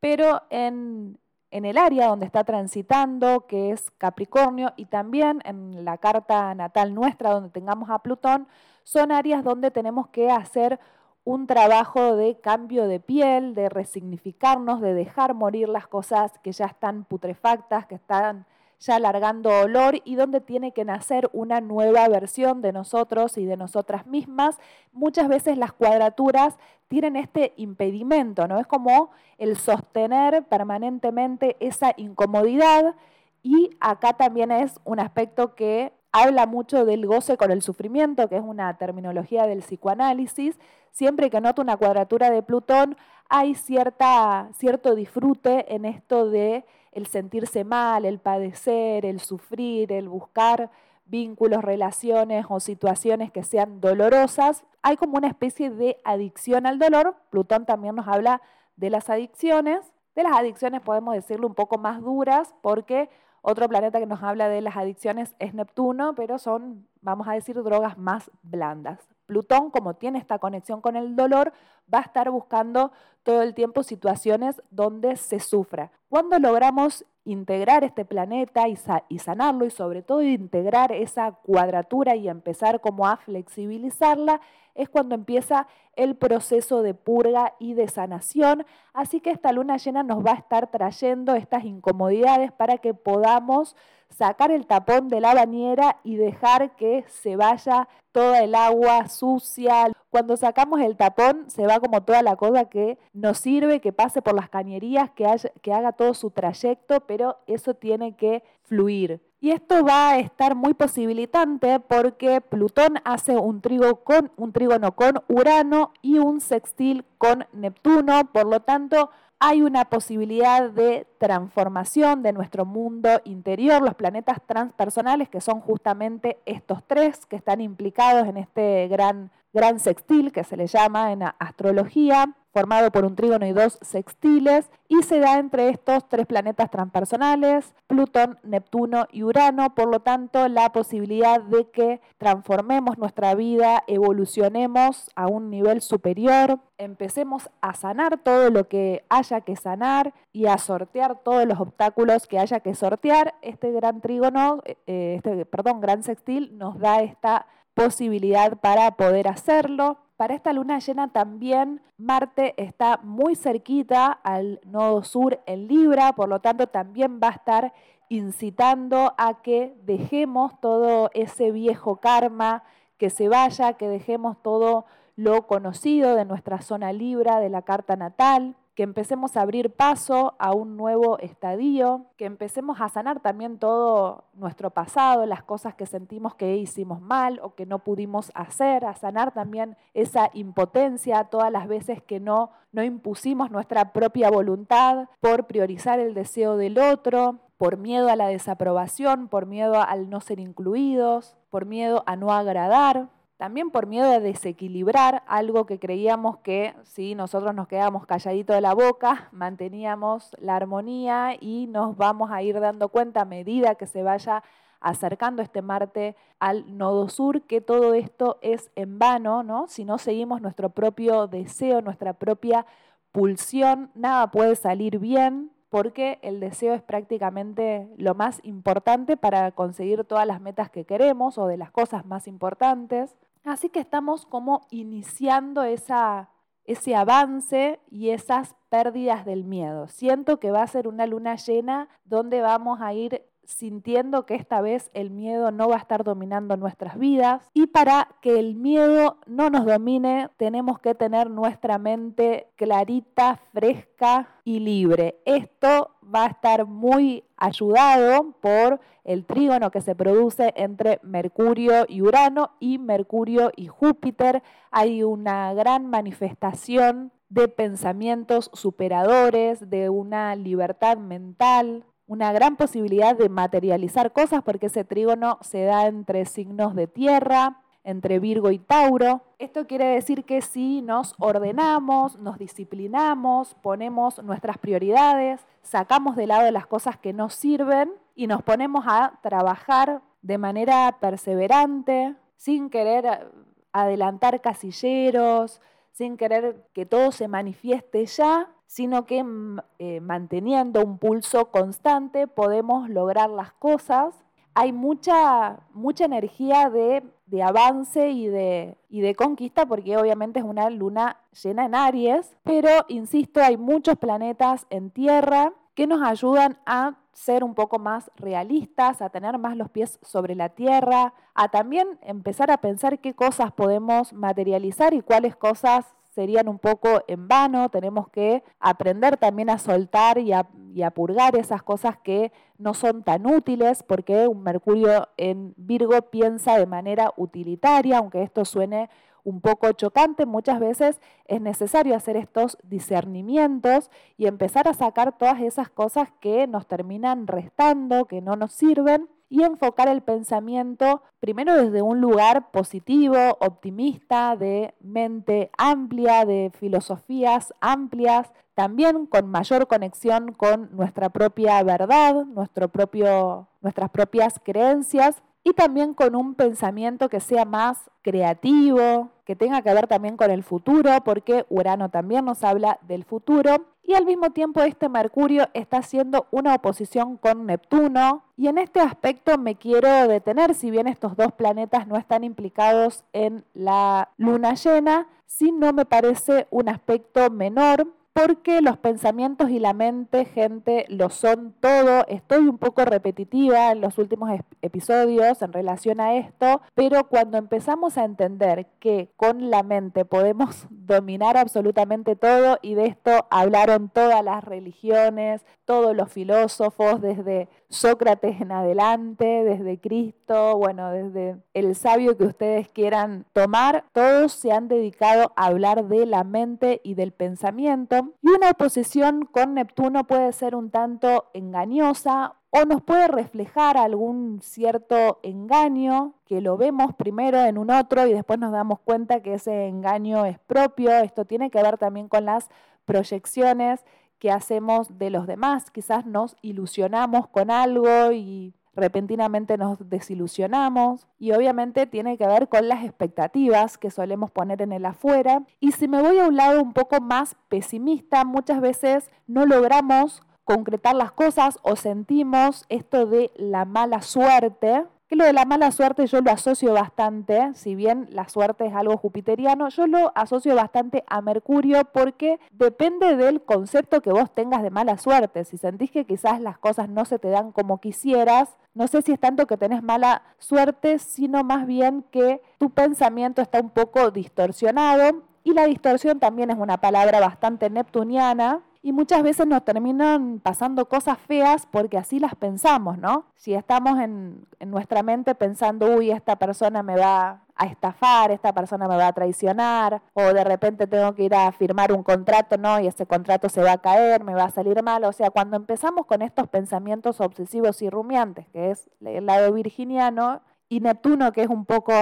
pero 0.01 0.43
en, 0.51 1.19
en 1.53 1.65
el 1.65 1.79
área 1.79 2.09
donde 2.09 2.27
está 2.27 2.43
transitando, 2.43 3.47
que 3.47 3.71
es 3.71 3.93
Capricornio, 3.93 4.73
y 4.77 4.87
también 4.87 5.41
en 5.45 5.85
la 5.85 5.99
carta 5.99 6.53
natal 6.57 6.95
nuestra 6.95 7.31
donde 7.31 7.51
tengamos 7.51 7.91
a 7.91 8.01
Plutón, 8.01 8.49
son 8.83 9.13
áreas 9.13 9.45
donde 9.45 9.71
tenemos 9.71 10.09
que 10.09 10.31
hacer 10.31 10.81
un 11.23 11.47
trabajo 11.47 12.17
de 12.17 12.41
cambio 12.41 12.89
de 12.89 13.01
piel, 13.01 13.55
de 13.55 13.69
resignificarnos, 13.69 14.81
de 14.81 14.95
dejar 14.95 15.35
morir 15.35 15.69
las 15.69 15.87
cosas 15.87 16.33
que 16.41 16.53
ya 16.53 16.67
están 16.67 17.05
putrefactas, 17.05 17.87
que 17.87 17.97
están 17.97 18.47
ya 18.79 18.99
largando 18.99 19.51
olor 19.51 20.01
y 20.05 20.17
donde 20.17 20.41
tiene 20.41 20.73
que 20.73 20.85
nacer 20.85 21.31
una 21.33 21.61
nueva 21.61 22.09
versión 22.09 22.63
de 22.63 22.73
nosotros 22.73 23.39
y 23.39 23.47
de 23.47 23.57
nosotras 23.57 24.07
mismas. 24.07 24.59
Muchas 24.93 25.29
veces 25.29 25.59
las 25.59 25.73
cuadraturas 25.73 26.59
tienen 26.89 27.17
este 27.17 27.53
impedimento, 27.57 28.47
¿no? 28.47 28.59
Es 28.59 28.67
como 28.67 29.11
el 29.39 29.57
sostener 29.57 30.45
permanentemente 30.45 31.57
esa 31.61 31.93
incomodidad 31.97 32.95
y 33.43 33.71
acá 33.81 34.15
también 34.15 34.51
es 34.51 34.81
un 34.85 35.01
aspecto 35.01 35.55
que 35.55 35.93
habla 36.13 36.47
mucho 36.47 36.85
del 36.85 37.07
goce 37.07 37.37
con 37.37 37.51
el 37.51 37.63
sufrimiento, 37.63 38.29
que 38.29 38.37
es 38.37 38.43
una 38.43 38.77
terminología 38.79 39.47
del 39.47 39.59
psicoanálisis. 39.61 40.59
Siempre 40.91 41.31
que 41.31 41.41
noto 41.41 41.63
una 41.63 41.77
cuadratura 41.77 42.31
de 42.31 42.43
Plutón, 42.43 42.97
hay 43.29 43.55
cierta, 43.55 44.49
cierto 44.53 44.95
disfrute 44.95 45.75
en 45.75 45.85
esto 45.85 46.31
de 46.31 46.65
el 46.97 47.07
sentirse 47.07 47.63
mal, 47.63 48.07
el 48.07 48.19
padecer, 48.19 49.05
el 49.05 49.21
sufrir, 49.21 49.93
el 49.93 50.09
buscar 50.09 50.71
vínculos, 51.05 51.63
relaciones 51.63 52.47
o 52.49 52.59
situaciones 52.59 53.31
que 53.31 53.45
sean 53.45 53.81
dolorosas, 53.81 54.65
hay 54.83 54.97
como 54.97 55.19
una 55.19 55.29
especie 55.29 55.71
de 55.71 55.99
adicción 56.05 56.67
al 56.67 56.79
dolor. 56.79 57.15
Plutón 57.31 57.67
también 57.67 57.95
nos 57.95 58.09
habla 58.09 58.41
de 58.77 58.89
las 58.89 59.11
adicciones. 59.11 59.93
De 60.15 60.23
las 60.23 60.33
adicciones 60.33 60.81
podemos 60.81 61.15
decirlo 61.15 61.47
un 61.47 61.55
poco 61.55 61.77
más 61.77 62.01
duras 62.01 62.55
porque 62.63 63.11
otro 63.43 63.69
planeta 63.69 64.01
que 64.01 64.07
nos 64.07 64.23
habla 64.23 64.49
de 64.49 64.63
las 64.63 64.77
adicciones 64.77 65.37
es 65.39 65.53
Neptuno, 65.53 66.15
pero 66.15 66.39
son, 66.39 66.89
vamos 67.03 67.29
a 67.29 67.35
decir, 67.35 67.63
drogas 67.63 67.99
más 67.99 68.31
blandas. 68.43 69.16
Plutón, 69.27 69.71
como 69.71 69.95
tiene 69.95 70.19
esta 70.19 70.39
conexión 70.39 70.81
con 70.81 70.97
el 70.97 71.17
dolor, 71.17 71.53
va 71.93 71.99
a 71.99 72.03
estar 72.03 72.31
buscando 72.31 72.93
todo 73.23 73.43
el 73.43 73.55
tiempo 73.55 73.83
situaciones 73.83 74.63
donde 74.71 75.17
se 75.17 75.41
sufra. 75.41 75.91
Cuando 76.09 76.39
logramos 76.39 77.05
integrar 77.27 77.85
este 77.85 78.05
planeta 78.05 78.67
y, 78.69 78.77
sanarlo 79.19 79.67
y 79.67 79.71
sobre 79.71 80.01
todo 80.03 80.23
integrar 80.23 80.93
esa 80.93 81.33
cuadratura 81.33 82.17
y 82.17 82.29
empezar 82.29 82.81
como 82.81 83.07
a 83.07 83.17
flexibilizarla, 83.17 84.41
es 84.75 84.89
cuando 84.89 85.15
empieza 85.15 85.67
el 85.95 86.17
proceso 86.17 86.83
de 86.83 86.95
purga 86.95 87.55
y 87.59 87.75
de 87.75 87.89
sanación. 87.89 88.65
Así 88.93 89.21
que 89.21 89.31
esta 89.31 89.53
luna 89.53 89.77
llena 89.77 90.03
nos 90.03 90.25
va 90.25 90.33
a 90.33 90.37
estar 90.37 90.71
trayendo 90.71 91.35
estas 91.35 91.65
incomodidades 91.65 92.53
para 92.53 92.79
que 92.79 92.95
podamos 92.95 93.75
sacar 94.09 94.53
el 94.53 94.67
tapón 94.67 95.09
de 95.09 95.21
la 95.21 95.35
bañera 95.35 95.99
y 96.05 96.17
dejar 96.17 96.77
que 96.77 97.05
se 97.09 97.37
vaya 97.37 97.89
toda 98.13 98.41
el 98.43 98.55
agua 98.55 99.09
sucia. 99.09 99.91
Cuando 100.17 100.39
sacamos 100.39 100.81
el 100.81 100.97
tapón 100.97 101.45
se 101.51 101.67
va 101.67 101.79
como 101.79 102.03
toda 102.03 102.23
la 102.23 102.37
cosa 102.37 102.71
que 102.71 102.99
nos 103.13 103.37
sirve, 103.37 103.83
que 103.83 103.93
pase 103.93 104.23
por 104.23 104.35
las 104.35 104.49
cañerías, 104.49 105.11
que, 105.11 105.27
que 105.61 105.75
haga 105.75 105.93
todo 105.93 106.15
su 106.15 106.31
trayecto, 106.31 107.01
pero 107.01 107.37
eso 107.47 107.75
tiene 107.75 108.17
que 108.17 108.43
fluir. 108.63 109.21
Y 109.43 109.51
esto 109.51 109.85
va 109.85 110.13
a 110.13 110.19
estar 110.19 110.55
muy 110.55 110.73
posibilitante 110.73 111.81
porque 111.81 112.41
Plutón 112.41 112.95
hace 113.05 113.37
un, 113.37 113.61
trigo 113.61 113.97
con, 114.05 114.33
un 114.39 114.55
trígono 114.55 114.93
con 114.93 115.23
Urano 115.29 115.93
y 116.01 116.19
un 116.19 116.41
sextil 116.41 117.05
con 117.19 117.45
Neptuno, 117.53 118.33
por 118.33 118.47
lo 118.47 118.61
tanto 118.61 119.11
hay 119.39 119.61
una 119.61 119.85
posibilidad 119.85 120.71
de 120.71 121.07
transformación 121.19 122.23
de 122.23 122.33
nuestro 122.33 122.65
mundo 122.65 123.21
interior, 123.25 123.83
los 123.83 123.95
planetas 123.95 124.39
transpersonales, 124.47 125.29
que 125.29 125.43
son 125.43 125.61
justamente 125.61 126.39
estos 126.47 126.83
tres 126.87 127.27
que 127.27 127.37
están 127.37 127.61
implicados 127.61 128.27
en 128.27 128.39
este 128.39 128.89
gran, 128.89 129.31
gran 129.53 129.81
sextil 129.81 130.33
que 130.33 130.45
se 130.45 130.57
le 130.57 130.67
llama 130.67 131.13
en 131.13 131.23
astrología 131.23 132.35
formado 132.57 132.91
por 132.91 133.05
un 133.05 133.17
trígono 133.17 133.45
y 133.47 133.53
dos 133.53 133.79
sextiles, 133.83 134.71
y 134.89 135.03
se 135.03 135.19
da 135.19 135.39
entre 135.39 135.69
estos 135.69 136.09
tres 136.09 136.25
planetas 136.25 136.71
transpersonales, 136.71 137.75
Plutón, 137.87 138.39
Neptuno 138.45 139.07
y 139.13 139.25
Urano, 139.25 139.75
por 139.75 139.91
lo 139.91 140.01
tanto 140.01 140.49
la 140.49 140.73
posibilidad 140.73 141.43
de 141.43 141.69
que 141.69 142.01
transformemos 142.17 142.97
nuestra 142.97 143.35
vida, 143.35 143.85
evolucionemos 143.89 145.11
a 145.17 145.27
un 145.27 145.51
nivel 145.51 145.83
superior, 145.83 146.59
empecemos 146.79 147.51
a 147.61 147.75
sanar 147.75 148.21
todo 148.23 148.49
lo 148.49 148.69
que 148.69 149.05
haya 149.11 149.43
que 149.43 149.57
sanar 149.57 150.15
y 150.33 150.47
a 150.47 150.57
sortear 150.57 151.19
todos 151.23 151.45
los 151.45 151.61
obstáculos 151.61 152.27
que 152.27 152.39
haya 152.39 152.61
que 152.61 152.75
sortear, 152.75 153.35
este 153.43 153.71
gran 153.71 154.01
trígono, 154.01 154.63
eh, 154.65 155.17
este, 155.17 155.45
perdón, 155.45 155.83
gran 155.83 156.03
sextil 156.03 156.57
nos 156.57 156.79
da 156.79 157.03
esta 157.03 157.45
posibilidad 157.77 158.59
para 158.59 158.93
poder 158.93 159.29
hacerlo. 159.29 159.99
Para 160.17 160.35
esta 160.35 160.55
luna 160.55 160.79
llena 160.79 161.13
también 161.13 161.83
Marte 161.99 162.55
está 162.57 162.99
muy 163.03 163.37
cerquita 163.37 164.07
al 164.07 164.61
nodo 164.65 165.05
sur 165.05 165.41
en 165.45 165.69
Libra, 165.69 166.15
por 166.15 166.31
lo 166.31 166.41
tanto 166.41 166.69
también 166.69 167.21
va 167.23 167.29
a 167.29 167.33
estar 167.33 167.75
incitando 168.09 169.13
a 169.19 169.43
que 169.43 169.77
dejemos 169.83 170.59
todo 170.63 171.11
ese 171.13 171.51
viejo 171.51 171.97
karma, 171.97 172.65
que 172.97 173.11
se 173.11 173.29
vaya, 173.29 173.75
que 173.75 173.89
dejemos 173.89 174.43
todo 174.43 174.87
lo 175.15 175.47
conocido 175.47 176.17
de 176.17 176.25
nuestra 176.25 176.63
zona 176.63 176.95
Libra, 176.95 177.41
de 177.41 177.51
la 177.51 177.61
carta 177.61 177.95
natal. 177.95 178.57
Que 178.77 178.83
empecemos 178.83 179.37
a 179.37 179.41
abrir 179.41 179.71
paso 179.71 180.35
a 180.39 180.53
un 180.53 180.77
nuevo 180.77 181.19
estadio, 181.19 182.05
que 182.19 182.27
empecemos 182.27 182.79
a 182.83 182.91
sanar 182.91 183.21
también 183.21 183.59
todo 183.59 184.25
nuestro 184.35 184.69
pasado, 184.69 185.25
las 185.25 185.43
cosas 185.43 185.75
que 185.75 185.87
sentimos 185.87 186.35
que 186.35 186.59
hicimos 186.59 187.01
mal 187.01 187.41
o 187.43 187.55
que 187.55 187.65
no 187.65 187.79
pudimos 187.79 188.31
hacer, 188.35 188.85
a 188.85 188.95
sanar 188.95 189.33
también 189.33 189.79
esa 189.95 190.31
impotencia, 190.35 191.25
todas 191.25 191.51
las 191.51 191.69
veces 191.69 192.03
que 192.03 192.21
no, 192.21 192.51
no 192.71 192.85
impusimos 192.85 193.51
nuestra 193.51 193.95
propia 193.95 194.31
voluntad 194.31 195.09
por 195.21 195.47
priorizar 195.47 195.99
el 195.99 196.13
deseo 196.13 196.59
del 196.59 196.79
otro, 196.79 197.41
por 197.57 197.79
miedo 197.79 198.11
a 198.11 198.17
la 198.17 198.29
desaprobación, 198.29 199.29
por 199.29 199.47
miedo 199.47 199.81
al 199.81 200.11
no 200.11 200.21
ser 200.21 200.39
incluidos, 200.39 201.35
por 201.49 201.65
miedo 201.65 202.03
a 202.07 202.15
no 202.17 202.31
agradar. 202.31 203.09
También 203.37 203.71
por 203.71 203.87
miedo 203.87 204.11
a 204.11 204.19
desequilibrar 204.19 205.23
algo 205.27 205.67
que 205.67 205.79
creíamos 205.79 206.39
que 206.39 206.75
si 206.85 207.15
nosotros 207.15 207.55
nos 207.55 207.69
quedábamos 207.69 208.07
calladitos 208.07 208.57
de 208.57 208.63
la 208.63 208.73
boca, 208.73 209.29
manteníamos 209.31 210.35
la 210.39 210.57
armonía 210.57 211.37
y 211.39 211.67
nos 211.67 211.99
vamos 211.99 212.31
a 212.31 212.43
ir 212.43 212.59
dando 212.61 212.89
cuenta 212.89 213.23
a 213.23 213.25
medida 213.27 213.75
que 213.75 213.87
se 213.87 214.03
vaya 214.03 214.43
acercando 214.81 215.43
este 215.43 215.61
Marte 215.61 216.17
al 216.39 216.79
nodo 216.79 217.11
sur, 217.11 217.43
que 217.43 217.61
todo 217.61 217.93
esto 217.93 218.39
es 218.41 218.71
en 218.75 218.99
vano, 218.99 219.43
¿no? 219.43 219.67
Si 219.69 219.85
no 219.85 219.99
seguimos 219.99 220.41
nuestro 220.41 220.71
propio 220.71 221.27
deseo, 221.27 221.83
nuestra 221.83 222.15
propia 222.15 222.65
pulsión, 223.13 223.91
nada 223.95 224.31
puede 224.31 224.57
salir 224.57 224.99
bien, 224.99 225.51
porque 225.69 226.19
el 226.23 226.41
deseo 226.41 226.75
es 226.75 226.83
prácticamente 226.83 227.89
lo 227.97 228.15
más 228.15 228.41
importante 228.45 229.17
para 229.17 229.51
conseguir 229.53 230.05
todas 230.05 230.27
las 230.27 230.41
metas 230.41 230.71
que 230.71 230.85
queremos 230.85 231.39
o 231.39 231.47
de 231.47 231.57
las 231.57 231.71
cosas 231.71 232.07
más 232.07 232.29
importantes. 232.29 233.17
Así 233.45 233.69
que 233.69 233.81
estamos 233.81 234.27
como 234.27 234.67
iniciando 234.71 235.63
esa, 235.65 236.31
ese 236.65 236.95
avance 236.95 237.81
y 237.91 238.11
esas 238.11 238.57
pérdidas 238.69 239.25
del 239.25 239.45
miedo. 239.45 239.89
Siento 239.89 240.39
que 240.39 240.51
va 240.51 240.63
a 240.63 240.67
ser 240.67 240.89
una 240.89 241.07
luna 241.07 241.37
llena 241.37 241.89
donde 242.05 242.41
vamos 242.41 242.81
a 242.81 242.93
ir 242.93 243.23
sintiendo 243.47 244.27
que 244.27 244.35
esta 244.35 244.61
vez 244.61 244.91
el 244.93 245.11
miedo 245.11 245.51
no 245.51 245.69
va 245.69 245.77
a 245.77 245.79
estar 245.79 246.05
dominando 246.05 246.57
nuestras 246.57 246.99
vidas. 246.99 247.49
Y 247.55 247.67
para 247.69 248.09
que 248.21 248.39
el 248.39 248.55
miedo 248.55 249.19
no 249.27 249.51
nos 249.51 249.65
domine, 249.65 250.29
tenemos 250.37 250.79
que 250.79 250.95
tener 250.95 251.31
nuestra 251.31 251.79
mente 251.79 252.49
clarita, 252.57 253.41
fresca 253.53 254.29
y 254.45 254.61
libre. 254.61 255.21
Esto 255.25 255.91
va 256.03 256.25
a 256.25 256.29
estar 256.29 256.67
muy 256.67 257.25
ayudado 257.37 258.33
por 258.41 258.81
el 259.05 259.25
trígono 259.25 259.71
que 259.71 259.81
se 259.81 259.95
produce 259.95 260.53
entre 260.57 260.99
Mercurio 261.03 261.87
y 261.89 262.03
Urano 262.03 262.51
y 262.61 262.79
Mercurio 262.79 263.53
y 263.57 263.69
Júpiter. 263.69 264.43
Hay 264.71 265.03
una 265.03 265.55
gran 265.55 265.87
manifestación 265.87 267.13
de 267.29 267.49
pensamientos 267.49 268.51
superadores, 268.53 269.69
de 269.69 269.91
una 269.91 270.37
libertad 270.37 270.97
mental, 270.99 271.85
una 272.07 272.33
gran 272.33 272.57
posibilidad 272.57 273.17
de 273.17 273.29
materializar 273.29 274.13
cosas 274.13 274.43
porque 274.43 274.67
ese 274.67 274.85
trígono 274.85 275.39
se 275.41 275.65
da 275.65 275.87
entre 275.87 276.25
signos 276.25 276.75
de 276.75 276.87
tierra, 276.87 277.61
entre 277.87 278.19
Virgo 278.19 278.51
y 278.51 278.59
Tauro. 278.59 279.23
Esto 279.39 279.67
quiere 279.67 279.87
decir 279.87 280.25
que 280.25 280.43
si 280.43 280.83
nos 280.83 281.15
ordenamos, 281.19 282.19
nos 282.19 282.39
disciplinamos, 282.39 283.55
ponemos 283.63 284.23
nuestras 284.23 284.59
prioridades, 284.59 285.47
sacamos 285.63 286.17
de 286.17 286.27
lado 286.27 286.51
las 286.51 286.67
cosas 286.67 286.97
que 286.97 287.13
nos 287.13 287.35
sirven 287.35 287.93
y 288.15 288.27
nos 288.27 288.43
ponemos 288.43 288.85
a 288.89 289.19
trabajar 289.23 290.03
de 290.23 290.39
manera 290.39 290.97
perseverante, 291.01 292.17
sin 292.37 292.71
querer 292.71 293.31
adelantar 293.73 294.41
casilleros, 294.41 295.61
sin 295.93 296.17
querer 296.17 296.67
que 296.73 296.87
todo 296.87 297.13
se 297.13 297.29
manifieste 297.29 298.05
ya, 298.07 298.51
sino 298.67 299.07
que 299.07 299.23
mm, 299.23 299.59
eh, 299.79 300.01
manteniendo 300.01 300.85
un 300.85 300.99
pulso 300.99 301.51
constante 301.51 302.27
podemos 302.27 302.89
lograr 302.89 303.31
las 303.31 303.53
cosas. 303.53 304.15
Hay 304.55 304.73
mucha, 304.73 305.61
mucha 305.73 306.05
energía 306.05 306.71
de, 306.71 307.03
avance 307.43 308.11
y 308.11 308.27
de, 308.29 308.77
y 308.89 309.01
de 309.01 309.15
conquista 309.15 309.67
porque 309.67 309.97
obviamente 309.97 310.39
es 310.39 310.45
una 310.45 310.71
luna 310.71 311.19
llena 311.43 311.67
en 311.67 311.75
Aries, 311.75 312.37
pero 312.43 312.71
insisto, 312.89 313.43
hay 313.43 313.57
muchos 313.57 313.97
planetas 313.97 314.67
en 314.71 314.91
Tierra 314.91 315.53
que 315.75 315.87
nos 315.87 316.03
ayudan 316.03 316.59
a 316.65 316.95
ser 317.13 317.45
un 317.45 317.55
poco 317.55 317.79
más 317.79 318.11
realistas, 318.17 319.01
a 319.01 319.11
tener 319.11 319.39
más 319.39 319.57
los 319.57 319.71
pies 319.71 319.99
sobre 320.03 320.35
la 320.35 320.51
tierra, 320.51 321.15
a 321.35 321.49
también 321.49 321.99
empezar 322.03 322.51
a 322.51 322.59
pensar 322.59 322.99
qué 322.99 323.15
cosas 323.15 323.53
podemos 323.53 324.13
materializar 324.13 324.93
y 324.95 325.01
cuáles 325.01 325.37
cosas 325.37 325.96
serían 326.17 326.49
un 326.49 326.59
poco 326.59 327.03
en 327.09 327.29
vano, 327.29 327.69
tenemos 327.69 328.09
que 328.09 328.43
aprender 328.59 329.19
también 329.19 329.51
a 329.51 329.59
soltar 329.59 330.17
y 330.17 330.33
a, 330.33 330.49
purgar 330.95 331.37
esas 331.37 331.63
cosas 331.63 331.99
que 331.99 332.33
no 332.57 332.73
son 332.73 333.03
tan 333.03 333.27
útiles, 333.27 333.83
porque 333.83 334.27
un 334.27 334.43
Mercurio 334.43 335.09
en 335.19 335.53
Virgo 335.59 336.01
piensa 336.11 336.57
de 336.57 336.65
manera 336.65 337.13
utilitaria, 337.19 337.99
aunque 337.99 338.23
esto 338.23 338.47
suene 338.47 338.89
un 339.25 339.43
poco 339.43 339.71
chocante, 339.73 340.25
muchas 340.25 340.59
veces 340.59 341.03
es 341.27 341.43
necesario 341.43 341.95
hacer 341.95 342.17
estos 342.17 342.57
discernimientos 342.63 343.91
y 344.17 344.27
empezar 344.27 344.69
a 344.69 344.73
sacar 344.73 345.19
todas 345.19 345.43
esas 345.43 345.69
cosas 345.69 346.13
que 346.21 346.47
nos 346.47 346.67
terminan 346.67 347.27
restando, 347.27 348.07
que 348.07 348.23
no 348.23 348.37
nos 348.37 348.53
sirven 348.53 349.07
y 349.29 349.43
enfocar 349.43 349.89
el 349.89 350.03
pensamiento 350.03 351.03
primero 351.21 351.55
desde 351.57 351.83
un 351.83 352.01
lugar 352.01 352.51
positivo, 352.51 353.17
optimista, 353.41 354.37
de 354.37 354.75
mente 354.81 355.51
amplia, 355.59 356.25
de 356.25 356.53
filosofías 356.59 357.53
amplias, 357.61 358.33
también 358.55 359.07
con 359.07 359.29
mayor 359.29 359.67
conexión 359.67 360.33
con 360.33 360.75
nuestra 360.75 361.11
propia 361.11 361.63
verdad, 361.63 362.25
nuestro 362.25 362.69
propio, 362.69 363.49
nuestras 363.61 363.91
propias 363.91 364.41
creencias 364.43 365.23
y 365.45 365.53
también 365.53 365.95
con 365.95 366.17
un 366.17 366.35
pensamiento 366.35 367.09
que 367.09 367.21
sea 367.21 367.45
más 367.45 367.91
creativo, 368.03 369.11
que 369.25 369.37
tenga 369.37 369.63
que 369.63 369.75
ver 369.75 369.87
también 369.87 370.17
con 370.17 370.31
el 370.31 370.43
futuro, 370.43 370.91
porque 371.05 371.47
Urano 371.51 371.89
también 371.89 372.25
nos 372.25 372.43
habla 372.43 372.79
del 372.83 373.05
futuro. 373.05 373.65
Y 373.89 373.95
al 373.95 374.05
mismo 374.05 374.31
tiempo 374.31 374.63
este 374.63 374.89
Mercurio 374.89 375.49
está 375.55 375.77
haciendo 375.79 376.27
una 376.33 376.57
oposición 376.57 377.17
con 377.17 377.47
Neptuno. 377.47 378.25
Y 378.37 378.49
en 378.49 378.59
este 378.59 378.81
aspecto 378.81 379.39
me 379.39 379.55
quiero 379.55 380.09
detener, 380.09 380.57
si 380.57 380.73
bien 380.73 380.89
estos 380.89 381.17
dos 381.17 381.33
planetas 381.33 381.87
no 381.87 381.97
están 381.97 382.25
implicados 382.25 383.05
en 383.13 383.45
la 383.55 384.11
luna 384.17 384.55
llena, 384.55 385.07
sí 385.27 385.53
no 385.53 385.73
me 385.73 385.85
parece 385.85 386.49
un 386.51 386.69
aspecto 386.69 387.31
menor 387.31 387.87
porque 388.17 388.63
los 388.63 388.79
pensamientos 388.79 389.51
y 389.51 389.59
la 389.59 389.75
mente, 389.75 390.25
gente, 390.25 390.87
lo 390.89 391.11
son 391.11 391.53
todo. 391.61 392.07
Estoy 392.09 392.49
un 392.49 392.57
poco 392.57 392.87
repetitiva 392.87 393.73
en 393.73 393.83
los 393.83 393.99
últimos 393.99 394.31
episodios 394.63 395.43
en 395.43 395.53
relación 395.53 396.01
a 396.01 396.17
esto, 396.17 396.63
pero 396.75 397.09
cuando 397.09 397.37
empezamos 397.37 397.99
a 397.99 398.05
entender 398.05 398.69
que 398.81 399.11
con 399.17 399.51
la 399.51 399.63
mente 399.63 400.07
podemos 400.07 400.67
dominar 400.71 401.37
absolutamente 401.37 402.17
todo, 402.17 402.59
y 402.63 402.75
de 402.75 402.87
esto 402.87 403.27
hablaron 403.31 403.91
todas 403.91 404.25
las 404.25 404.43
religiones, 404.43 405.45
todos 405.67 405.95
los 405.95 406.11
filósofos, 406.11 407.03
desde 407.03 407.51
Sócrates 407.69 408.41
en 408.41 408.53
adelante, 408.53 409.27
desde 409.27 409.79
Cristo, 409.79 410.57
bueno, 410.57 410.91
desde 410.91 411.37
el 411.53 411.75
sabio 411.75 412.17
que 412.17 412.25
ustedes 412.25 412.69
quieran 412.69 413.27
tomar, 413.35 413.85
todos 413.93 414.33
se 414.33 414.53
han 414.53 414.69
dedicado 414.69 415.33
a 415.37 415.47
hablar 415.47 415.85
de 415.87 416.07
la 416.07 416.25
mente 416.25 416.81
y 416.83 416.95
del 416.95 417.13
pensamiento. 417.13 418.06
Y 418.23 418.29
una 418.29 418.51
oposición 418.51 419.25
con 419.25 419.55
Neptuno 419.55 420.07
puede 420.07 420.33
ser 420.33 420.55
un 420.55 420.71
tanto 420.71 421.31
engañosa 421.35 422.35
o 422.51 422.65
nos 422.65 422.83
puede 422.83 423.09
reflejar 423.09 423.77
algún 423.77 424.41
cierto 424.41 425.21
engaño 425.23 426.15
que 426.25 426.41
lo 426.41 426.57
vemos 426.57 426.95
primero 426.95 427.39
en 427.43 427.59
un 427.59 427.71
otro 427.71 428.07
y 428.07 428.13
después 428.13 428.39
nos 428.39 428.53
damos 428.53 428.81
cuenta 428.81 429.21
que 429.21 429.35
ese 429.35 429.67
engaño 429.67 430.25
es 430.25 430.39
propio. 430.39 430.91
Esto 430.91 431.25
tiene 431.25 431.51
que 431.51 431.63
ver 431.63 431.79
también 431.79 432.09
con 432.09 432.25
las 432.25 432.49
proyecciones 432.85 433.85
que 434.19 434.31
hacemos 434.31 434.99
de 434.99 435.11
los 435.11 435.27
demás. 435.27 435.71
Quizás 435.71 436.07
nos 436.07 436.37
ilusionamos 436.41 437.29
con 437.29 437.51
algo 437.51 438.13
y 438.13 438.55
repentinamente 438.77 439.57
nos 439.57 439.89
desilusionamos 439.89 441.09
y 441.19 441.33
obviamente 441.33 441.87
tiene 441.87 442.19
que 442.19 442.27
ver 442.27 442.49
con 442.49 442.69
las 442.69 442.85
expectativas 442.85 443.79
que 443.79 443.91
solemos 443.91 444.31
poner 444.31 444.63
en 444.63 444.73
el 444.73 444.85
afuera. 444.85 445.43
Y 445.59 445.73
si 445.73 445.89
me 445.89 446.03
voy 446.03 446.19
a 446.19 446.29
un 446.29 446.37
lado 446.37 446.63
un 446.63 446.75
poco 446.75 447.01
más 447.01 447.37
pesimista, 447.49 448.25
muchas 448.25 448.61
veces 448.61 449.11
no 449.27 449.47
logramos 449.47 450.23
concretar 450.45 450.95
las 450.95 451.11
cosas 451.11 451.59
o 451.63 451.75
sentimos 451.75 452.67
esto 452.69 453.07
de 453.07 453.33
la 453.35 453.65
mala 453.65 454.03
suerte 454.03 454.85
que 455.09 455.17
lo 455.17 455.25
de 455.25 455.33
la 455.33 455.45
mala 455.45 455.71
suerte 455.71 456.07
yo 456.07 456.21
lo 456.21 456.31
asocio 456.31 456.73
bastante, 456.73 457.53
si 457.55 457.75
bien 457.75 458.09
la 458.11 458.29
suerte 458.29 458.67
es 458.67 458.75
algo 458.75 458.97
jupiteriano, 458.97 459.69
yo 459.69 459.87
lo 459.87 460.13
asocio 460.17 460.55
bastante 460.55 461.05
a 461.07 461.21
Mercurio 461.21 461.85
porque 461.93 462.41
depende 462.51 463.17
del 463.17 463.41
concepto 463.43 464.01
que 464.01 464.11
vos 464.11 464.35
tengas 464.35 464.63
de 464.63 464.71
mala 464.71 464.99
suerte. 464.99 465.45
Si 465.45 465.59
sentís 465.59 465.91
que 465.91 466.07
quizás 466.07 466.41
las 466.41 466.59
cosas 466.59 466.89
no 466.89 467.05
se 467.05 467.19
te 467.19 467.29
dan 467.29 467.53
como 467.53 467.81
quisieras, 467.81 468.57
no 468.75 468.89
sé 468.89 469.03
si 469.03 469.13
es 469.13 469.21
tanto 469.21 469.47
que 469.47 469.57
tenés 469.57 469.83
mala 469.83 470.23
suerte, 470.39 470.99
sino 470.99 471.45
más 471.45 471.67
bien 471.67 472.05
que 472.11 472.43
tu 472.59 472.71
pensamiento 472.71 473.43
está 473.43 473.61
un 473.61 473.71
poco 473.71 474.11
distorsionado 474.11 475.23
Y 475.45 475.53
la 475.53 475.67
distorsión 475.67 476.19
también 476.19 476.51
es 476.51 476.59
una 476.59 476.79
palabra 476.79 477.21
bastante 477.21 477.71
neptuniana 477.71 478.63
y 478.87 478.93
muchas 478.93 479.25
veces 479.25 479.49
nos 479.49 479.65
terminan 479.65 480.39
pasando 480.39 480.89
cosas 480.89 481.19
feas 481.19 481.67
porque 481.67 481.99
así 481.99 482.21
las 482.21 482.37
pensamos, 482.37 482.99
¿no? 482.99 483.25
Si 483.35 483.53
estamos 483.53 483.99
en, 483.99 484.47
nuestra 484.65 485.03
mente 485.03 485.35
pensando, 485.35 485.97
uy, 485.97 486.13
esta 486.13 486.37
persona 486.37 486.85
me 486.85 486.97
va 486.97 487.43
a 487.57 487.67
estafar, 487.67 488.31
esta 488.31 488.53
persona 488.53 488.87
me 488.87 488.97
va 488.97 489.09
a 489.09 489.13
traicionar, 489.13 490.03
o 490.15 490.23
de 490.23 490.45
repente 490.45 490.87
tengo 490.87 491.13
que 491.17 491.25
ir 491.25 491.35
a 491.35 491.51
firmar 491.51 491.91
un 491.93 492.05
contrato, 492.05 492.59
¿no? 492.59 492.79
Y 492.79 492.87
ese 492.87 493.07
contrato 493.07 493.49
se 493.49 493.61
va 493.61 493.73
a 493.73 493.79
caer, 493.79 494.23
me 494.23 494.35
va 494.35 494.45
a 494.45 494.51
salir 494.53 494.81
mal. 494.85 495.03
O 495.03 495.13
sea, 495.13 495.31
cuando 495.31 495.57
empezamos 495.57 496.07
con 496.07 496.23
estos 496.23 496.47
pensamientos 496.47 497.21
obsesivos 497.21 497.83
y 497.83 497.91
rumiantes, 497.91 498.47
que 498.51 498.71
es 498.71 498.89
el 499.05 499.27
lado 499.27 499.53
virginiano, 499.53 500.43
y 500.69 500.81
Neptuno, 500.81 501.33
que 501.33 501.43
es 501.43 501.49
un 501.49 501.65
poco 501.65 501.93